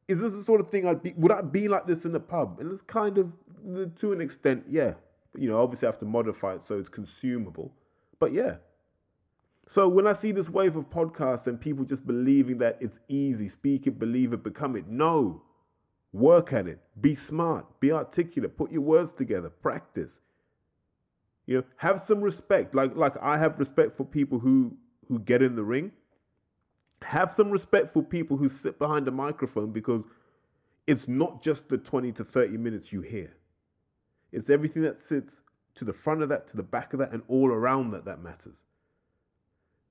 is 0.06 0.20
this 0.20 0.35
the 0.35 0.44
sort 0.44 0.61
of 0.61 0.70
thing 0.70 0.87
I'd 0.87 1.02
be, 1.02 1.14
would 1.16 1.33
I 1.33 1.40
be 1.40 1.66
like 1.66 1.88
this 1.88 2.04
in 2.04 2.14
a 2.14 2.20
pub? 2.20 2.61
And 2.61 2.70
it's 2.70 2.83
kind 2.83 3.18
of, 3.18 3.33
to 3.96 4.12
an 4.12 4.20
extent, 4.20 4.66
yeah. 4.68 4.94
You 5.37 5.48
know, 5.48 5.61
obviously 5.61 5.88
I 5.88 5.90
have 5.90 5.98
to 5.98 6.06
modify 6.06 6.54
it 6.54 6.62
so 6.68 6.78
it's 6.78 6.88
consumable. 6.88 7.72
But 8.20 8.33
yeah. 8.33 8.54
So 9.70 9.87
when 9.87 10.09
I 10.09 10.14
see 10.14 10.33
this 10.33 10.50
wave 10.50 10.74
of 10.74 10.90
podcasts 10.90 11.46
and 11.46 11.61
people 11.61 11.85
just 11.85 12.04
believing 12.04 12.59
that 12.59 12.76
it's 12.80 12.98
easy, 13.06 13.48
speak 13.48 13.87
it, 13.87 14.00
believe 14.00 14.33
it, 14.33 14.42
become 14.42 14.74
it. 14.74 14.88
No. 14.88 15.42
Work 16.12 16.52
at 16.52 16.66
it. 16.66 16.80
Be 17.00 17.14
smart. 17.14 17.78
Be 17.78 17.92
articulate. 17.92 18.56
Put 18.56 18.72
your 18.72 18.80
words 18.80 19.12
together. 19.12 19.48
Practice. 19.48 20.18
You 21.46 21.59
know, 21.59 21.64
have 21.76 22.00
some 22.00 22.20
respect. 22.20 22.74
Like 22.74 22.96
like 22.96 23.14
I 23.22 23.38
have 23.38 23.61
respect 23.61 23.96
for 23.96 24.04
people 24.04 24.40
who 24.40 24.76
who 25.06 25.20
get 25.20 25.40
in 25.40 25.54
the 25.54 25.62
ring. 25.62 25.92
Have 27.02 27.33
some 27.33 27.48
respect 27.48 27.92
for 27.92 28.02
people 28.02 28.37
who 28.37 28.48
sit 28.48 28.76
behind 28.76 29.06
a 29.06 29.12
microphone 29.12 29.70
because 29.70 30.02
it's 30.88 31.06
not 31.06 31.44
just 31.44 31.68
the 31.68 31.78
20 31.78 32.11
to 32.11 32.24
30 32.24 32.56
minutes 32.56 32.92
you 32.92 33.02
hear. 33.02 33.33
It's 34.33 34.50
everything 34.50 34.83
that 34.83 35.00
sits 35.00 35.42
to 35.76 35.85
the 35.85 35.92
front 35.92 36.22
of 36.22 36.28
that, 36.30 36.48
to 36.48 36.56
the 36.56 36.64
back 36.64 36.92
of 36.92 36.98
that, 36.98 37.12
and 37.12 37.22
all 37.28 37.50
around 37.52 37.92
that 37.92 38.04
that 38.06 38.20
matters. 38.20 38.64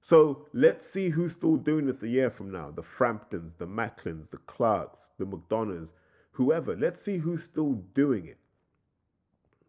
So 0.01 0.47
let's 0.53 0.85
see 0.85 1.09
who's 1.09 1.33
still 1.33 1.57
doing 1.57 1.85
this 1.85 2.03
a 2.03 2.07
year 2.07 2.29
from 2.29 2.51
now. 2.51 2.71
The 2.71 2.83
Framptons, 2.83 3.51
the 3.57 3.67
Macklins, 3.67 4.27
the 4.31 4.37
Clarks, 4.37 5.07
the 5.17 5.25
McDonaghs, 5.25 5.89
whoever. 6.31 6.75
Let's 6.75 7.01
see 7.01 7.17
who's 7.17 7.43
still 7.43 7.73
doing 7.93 8.27
it. 8.27 8.37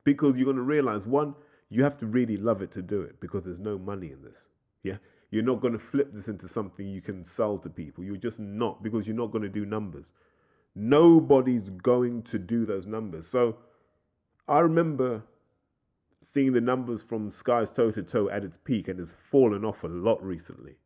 Because 0.04 0.36
you're 0.36 0.44
going 0.44 0.56
to 0.56 0.62
realize 0.62 1.06
one, 1.06 1.34
you 1.68 1.82
have 1.82 1.98
to 1.98 2.06
really 2.06 2.36
love 2.36 2.62
it 2.62 2.70
to 2.72 2.82
do 2.82 3.02
it 3.02 3.20
because 3.20 3.44
there's 3.44 3.58
no 3.58 3.78
money 3.78 4.12
in 4.12 4.22
this. 4.22 4.48
Yeah. 4.82 4.96
You're 5.30 5.44
not 5.44 5.60
going 5.60 5.74
to 5.74 5.78
flip 5.78 6.12
this 6.12 6.28
into 6.28 6.48
something 6.48 6.86
you 6.86 7.00
can 7.00 7.24
sell 7.24 7.58
to 7.58 7.70
people. 7.70 8.02
You're 8.02 8.16
just 8.16 8.40
not 8.40 8.82
because 8.82 9.06
you're 9.06 9.16
not 9.16 9.30
going 9.30 9.42
to 9.42 9.48
do 9.48 9.64
numbers. 9.64 10.06
Nobody's 10.74 11.68
going 11.68 12.22
to 12.24 12.38
do 12.38 12.66
those 12.66 12.86
numbers. 12.86 13.28
So 13.28 13.56
I 14.48 14.58
remember 14.60 15.22
seeing 16.22 16.52
the 16.52 16.60
numbers 16.60 17.02
from 17.02 17.30
Sky's 17.30 17.70
toe 17.70 17.90
to 17.90 18.02
toe 18.02 18.28
at 18.28 18.44
its 18.44 18.56
peak 18.56 18.88
and 18.88 18.98
has 18.98 19.14
fallen 19.30 19.64
off 19.64 19.84
a 19.84 19.88
lot 19.88 20.22
recently. 20.22 20.76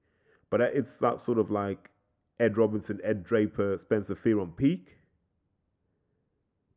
But 0.50 0.60
it's 0.60 0.98
that 0.98 1.20
sort 1.20 1.38
of 1.38 1.50
like 1.50 1.90
Ed 2.38 2.56
Robinson, 2.56 3.00
Ed 3.02 3.24
Draper, 3.24 3.78
Spencer 3.78 4.14
Fearon 4.14 4.56
peak. 4.56 4.96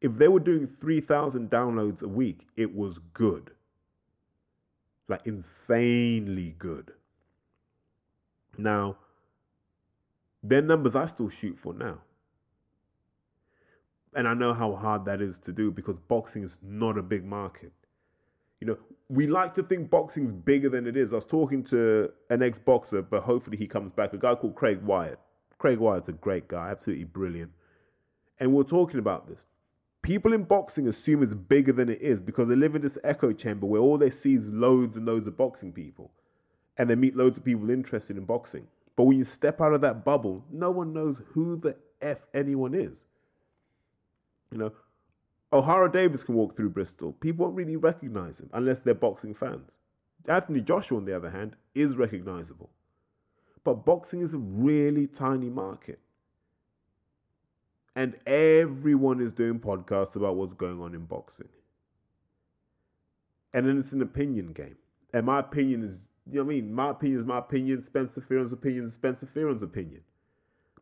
If 0.01 0.17
they 0.17 0.27
were 0.27 0.39
doing 0.39 0.67
3,000 0.67 1.49
downloads 1.49 2.01
a 2.01 2.07
week, 2.07 2.47
it 2.55 2.75
was 2.75 2.99
good. 3.13 3.51
Like 5.07 5.25
insanely 5.25 6.55
good. 6.57 6.91
Now, 8.57 8.97
their 10.43 10.61
numbers 10.61 10.95
I 10.95 11.05
still 11.05 11.29
shoot 11.29 11.57
for 11.57 11.73
now. 11.73 12.01
And 14.15 14.27
I 14.27 14.33
know 14.33 14.53
how 14.53 14.73
hard 14.73 15.05
that 15.05 15.21
is 15.21 15.37
to 15.39 15.51
do 15.51 15.71
because 15.71 15.99
boxing 15.99 16.43
is 16.43 16.55
not 16.61 16.97
a 16.97 17.03
big 17.03 17.23
market. 17.23 17.71
You 18.59 18.67
know, 18.67 18.77
we 19.09 19.27
like 19.27 19.53
to 19.55 19.63
think 19.63 19.89
boxing's 19.89 20.31
bigger 20.31 20.69
than 20.69 20.87
it 20.87 20.97
is. 20.97 21.13
I 21.13 21.15
was 21.15 21.25
talking 21.25 21.63
to 21.65 22.11
an 22.29 22.41
ex 22.41 22.59
boxer, 22.59 23.01
but 23.01 23.23
hopefully 23.23 23.57
he 23.57 23.67
comes 23.67 23.91
back, 23.91 24.13
a 24.13 24.17
guy 24.17 24.35
called 24.35 24.55
Craig 24.55 24.81
Wyatt. 24.81 25.19
Craig 25.59 25.79
Wyatt's 25.79 26.09
a 26.09 26.13
great 26.13 26.47
guy, 26.47 26.69
absolutely 26.69 27.05
brilliant. 27.05 27.51
And 28.39 28.53
we're 28.53 28.63
talking 28.63 28.99
about 28.99 29.27
this. 29.27 29.45
People 30.01 30.33
in 30.33 30.43
boxing 30.43 30.87
assume 30.87 31.23
it's 31.23 31.33
bigger 31.33 31.73
than 31.73 31.89
it 31.89 32.01
is 32.01 32.21
because 32.21 32.47
they 32.47 32.55
live 32.55 32.75
in 32.75 32.81
this 32.81 32.97
echo 33.03 33.33
chamber 33.33 33.65
where 33.65 33.81
all 33.81 33.97
they 33.97 34.09
see 34.09 34.35
is 34.35 34.47
loads 34.49 34.95
and 34.95 35.05
loads 35.05 35.27
of 35.27 35.35
boxing 35.35 35.73
people 35.73 36.11
and 36.77 36.89
they 36.89 36.95
meet 36.95 37.15
loads 37.15 37.37
of 37.37 37.43
people 37.43 37.69
interested 37.69 38.17
in 38.17 38.25
boxing. 38.25 38.67
But 38.95 39.03
when 39.03 39.17
you 39.17 39.23
step 39.23 39.61
out 39.61 39.73
of 39.73 39.81
that 39.81 40.05
bubble, 40.05 40.43
no 40.51 40.71
one 40.71 40.93
knows 40.93 41.19
who 41.33 41.57
the 41.57 41.75
F 42.01 42.19
anyone 42.33 42.73
is. 42.73 42.97
You 44.51 44.59
know, 44.59 44.71
Ohara 45.53 45.91
Davies 45.91 46.23
can 46.23 46.35
walk 46.35 46.55
through 46.55 46.69
Bristol. 46.71 47.13
People 47.13 47.45
won't 47.45 47.57
really 47.57 47.77
recognize 47.77 48.39
him 48.39 48.49
unless 48.53 48.79
they're 48.79 48.93
boxing 48.93 49.33
fans. 49.33 49.77
Anthony 50.27 50.59
Joshua, 50.59 50.97
on 50.97 51.05
the 51.05 51.15
other 51.15 51.29
hand, 51.29 51.55
is 51.73 51.95
recognizable. 51.95 52.69
But 53.63 53.85
boxing 53.85 54.21
is 54.21 54.33
a 54.33 54.39
really 54.39 55.07
tiny 55.07 55.49
market. 55.49 55.99
And 57.95 58.15
everyone 58.27 59.21
is 59.21 59.33
doing 59.33 59.59
podcasts 59.59 60.15
about 60.15 60.35
what's 60.35 60.53
going 60.53 60.81
on 60.81 60.93
in 60.93 61.05
boxing. 61.05 61.49
And 63.53 63.65
then 63.65 63.77
it's 63.79 63.93
an 63.93 64.01
opinion 64.01 64.51
game. 64.51 64.75
And 65.13 65.25
my 65.25 65.39
opinion 65.39 65.83
is, 65.83 65.97
you 66.31 66.39
know 66.39 66.45
what 66.45 66.51
I 66.51 66.55
mean? 66.55 66.73
My 66.73 66.89
opinion 66.89 67.19
is 67.19 67.25
my 67.25 67.39
opinion. 67.39 67.81
Spencer 67.81 68.21
Fearon's 68.21 68.51
opinion 68.51 68.85
is 68.85 68.93
Spencer 68.93 69.25
Fearon's 69.25 69.63
opinion. 69.63 70.01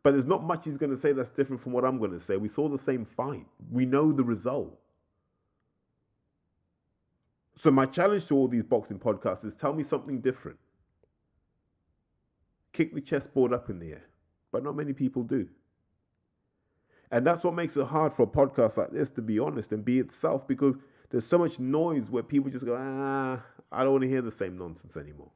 But 0.05 0.11
there's 0.11 0.27
not 0.27 0.43
much 0.43 0.65
he's 0.65 0.77
going 0.77 0.91
to 0.91 1.01
say 1.01 1.13
that's 1.13 1.31
different 1.31 1.63
from 1.63 1.71
what 1.71 1.83
I'm 1.83 1.97
going 1.97 2.11
to 2.11 2.19
say. 2.19 2.37
We 2.37 2.47
saw 2.47 2.69
the 2.69 2.77
same 2.77 3.05
fight. 3.05 3.47
We 3.71 3.87
know 3.87 4.11
the 4.11 4.23
result. 4.23 4.79
So 7.55 7.71
my 7.71 7.87
challenge 7.87 8.27
to 8.27 8.35
all 8.35 8.47
these 8.47 8.63
boxing 8.63 8.99
podcasts 8.99 9.43
is 9.43 9.55
tell 9.55 9.73
me 9.73 9.81
something 9.81 10.21
different. 10.21 10.59
Kick 12.71 12.93
the 12.93 13.01
chessboard 13.01 13.51
up 13.51 13.71
in 13.71 13.79
the 13.79 13.93
air. 13.93 14.05
But 14.51 14.63
not 14.63 14.75
many 14.75 14.93
people 14.93 15.23
do. 15.23 15.47
And 17.09 17.25
that's 17.25 17.43
what 17.43 17.55
makes 17.55 17.75
it 17.75 17.87
hard 17.87 18.13
for 18.13 18.21
a 18.21 18.27
podcast 18.27 18.77
like 18.77 18.91
this 18.91 19.09
to 19.09 19.23
be 19.23 19.39
honest 19.39 19.71
and 19.71 19.83
be 19.83 19.97
itself 19.97 20.47
because 20.47 20.75
there's 21.09 21.25
so 21.25 21.39
much 21.39 21.57
noise 21.57 22.11
where 22.11 22.21
people 22.21 22.51
just 22.51 22.67
go, 22.67 22.77
ah, 22.79 23.41
I 23.71 23.83
don't 23.83 23.93
want 23.93 24.03
to 24.03 24.07
hear 24.07 24.21
the 24.21 24.29
same 24.29 24.55
nonsense 24.55 24.97
anymore. 24.97 25.31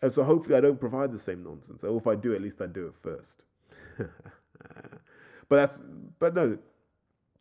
And 0.00 0.10
so 0.10 0.22
hopefully 0.22 0.56
I 0.56 0.62
don't 0.62 0.80
provide 0.80 1.12
the 1.12 1.18
same 1.18 1.44
nonsense. 1.44 1.84
Or 1.84 1.98
if 1.98 2.06
I 2.06 2.14
do, 2.14 2.34
at 2.34 2.40
least 2.40 2.62
I 2.62 2.66
do 2.66 2.86
it 2.86 2.94
first. 3.02 3.42
but 3.98 5.56
that's 5.56 5.78
but 6.18 6.34
no. 6.34 6.58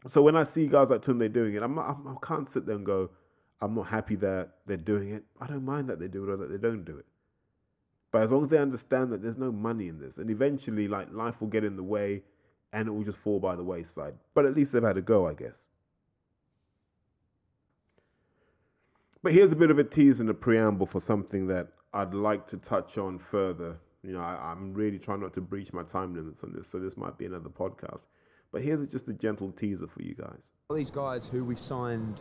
So 0.08 0.22
when 0.22 0.36
I 0.36 0.44
see 0.44 0.68
guys 0.68 0.90
like 0.90 1.02
Tunde 1.02 1.32
doing 1.34 1.56
it, 1.56 1.64
I'm 1.64 1.76
not, 1.76 1.90
I'm, 1.90 2.08
I 2.08 2.16
can't 2.26 2.50
sit 2.50 2.66
there 2.66 2.76
and 2.76 2.86
go, 2.86 3.10
I'm 3.62 3.76
not 3.76 3.88
happy 3.88 4.16
that 4.18 4.52
they're 4.66 4.78
doing 4.78 5.12
it. 5.12 5.24
I 5.42 5.48
don't 5.48 5.66
mind 5.66 5.90
that 5.90 6.00
they 6.00 6.08
do 6.08 6.24
it 6.24 6.30
or 6.30 6.38
that 6.38 6.50
they 6.50 6.58
don't 6.58 6.86
do 6.86 6.98
it. 6.98 7.06
But 8.12 8.24
as 8.24 8.32
long 8.32 8.44
as 8.44 8.50
they 8.50 8.58
understand 8.58 9.12
that 9.12 9.22
there's 9.22 9.38
no 9.38 9.52
money 9.52 9.88
in 9.88 10.00
this, 10.00 10.18
and 10.18 10.30
eventually, 10.30 10.88
like 10.88 11.12
life 11.12 11.42
will 11.42 11.50
get 11.50 11.64
in 11.64 11.76
the 11.76 11.84
way, 11.84 12.24
and 12.74 12.88
it 12.88 12.92
will 12.92 13.04
just 13.04 13.18
fall 13.20 13.40
by 13.40 13.56
the 13.56 13.64
wayside. 13.64 14.16
But 14.34 14.46
at 14.46 14.56
least 14.56 14.72
they've 14.72 14.82
had 14.84 14.98
a 14.98 15.02
go, 15.02 15.28
I 15.28 15.34
guess. 15.34 15.68
But 19.22 19.34
here's 19.34 19.52
a 19.52 19.56
bit 19.56 19.70
of 19.70 19.80
a 19.80 19.84
tease 19.84 20.22
and 20.22 20.30
a 20.30 20.34
preamble 20.34 20.86
for 20.88 21.02
something 21.02 21.48
that 21.48 21.68
I'd 21.94 22.14
like 22.14 22.48
to 22.48 22.58
touch 22.58 22.98
on 22.98 23.20
further 23.20 23.78
you 24.04 24.14
know, 24.14 24.22
I, 24.22 24.52
am 24.52 24.74
really 24.74 24.98
trying 24.98 25.20
not 25.20 25.34
to 25.34 25.42
breach 25.42 25.74
my 25.74 25.84
time 25.84 26.16
limits 26.16 26.44
on 26.44 26.54
this, 26.54 26.68
so 26.68 26.80
this 26.80 26.96
might 26.96 27.18
be 27.18 27.26
another 27.26 27.50
podcast. 27.50 28.04
But 28.52 28.64
here's 28.64 28.88
just 28.88 29.08
a 29.08 29.14
gentle 29.14 29.52
teaser 29.52 29.88
for 29.88 30.02
you 30.02 30.16
guys. 30.16 30.54
These 30.74 30.90
guys 30.90 31.26
who 31.30 31.44
we 31.44 31.56
signed 31.56 32.20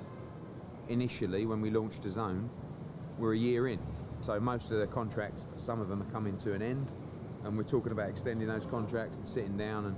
initially 0.88 1.46
when 1.46 1.60
we 1.60 1.70
launched 1.70 2.02
DAZN 2.02 2.48
were 3.18 3.32
a 3.32 3.38
year 3.38 3.68
in. 3.68 3.78
So 4.26 4.38
most 4.40 4.70
of 4.70 4.78
the 4.78 4.86
contracts, 4.86 5.44
some 5.64 5.80
of 5.80 5.88
them 5.88 6.02
are 6.02 6.10
coming 6.10 6.36
to 6.38 6.52
an 6.52 6.62
end, 6.62 6.90
and 7.44 7.56
we're 7.56 7.62
talking 7.62 7.92
about 7.92 8.10
extending 8.10 8.48
those 8.48 8.66
contracts 8.66 9.16
and 9.16 9.28
sitting 9.28 9.56
down. 9.56 9.86
And 9.86 9.96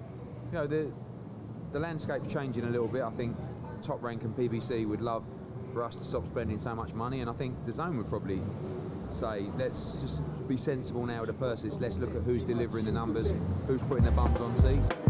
you 0.53 0.59
know, 0.59 0.67
the 0.67 0.93
the 1.73 1.79
landscape's 1.79 2.33
changing 2.33 2.65
a 2.65 2.71
little 2.71 2.89
bit. 2.89 3.03
I 3.03 3.11
think 3.11 3.37
Top 3.83 4.03
Rank 4.03 4.23
and 4.23 4.37
PBC 4.37 4.87
would 4.87 5.01
love 5.01 5.25
for 5.73 5.83
us 5.83 5.95
to 5.97 6.05
stop 6.05 6.27
spending 6.27 6.59
so 6.59 6.75
much 6.75 6.93
money, 6.93 7.21
and 7.21 7.31
I 7.31 7.33
think 7.33 7.57
DAZN 7.65 7.97
would 7.97 8.09
probably 8.09 8.43
say, 9.15 9.47
let's 9.59 9.79
just 10.01 10.23
be 10.49 10.57
sensible 10.57 11.07
now 11.07 11.21
with 11.21 11.29
the 11.29 11.35
purses. 11.35 11.75
Let's 11.81 11.97
look 11.97 12.15
at 12.15 12.23
who's 12.23 12.43
delivering 12.45 12.85
the 12.85 12.93
numbers, 12.93 13.27
who's 13.67 13.81
putting 13.89 14.05
the 14.05 14.11
bums 14.11 14.41
on 14.41 14.57
seats. 14.63 15.10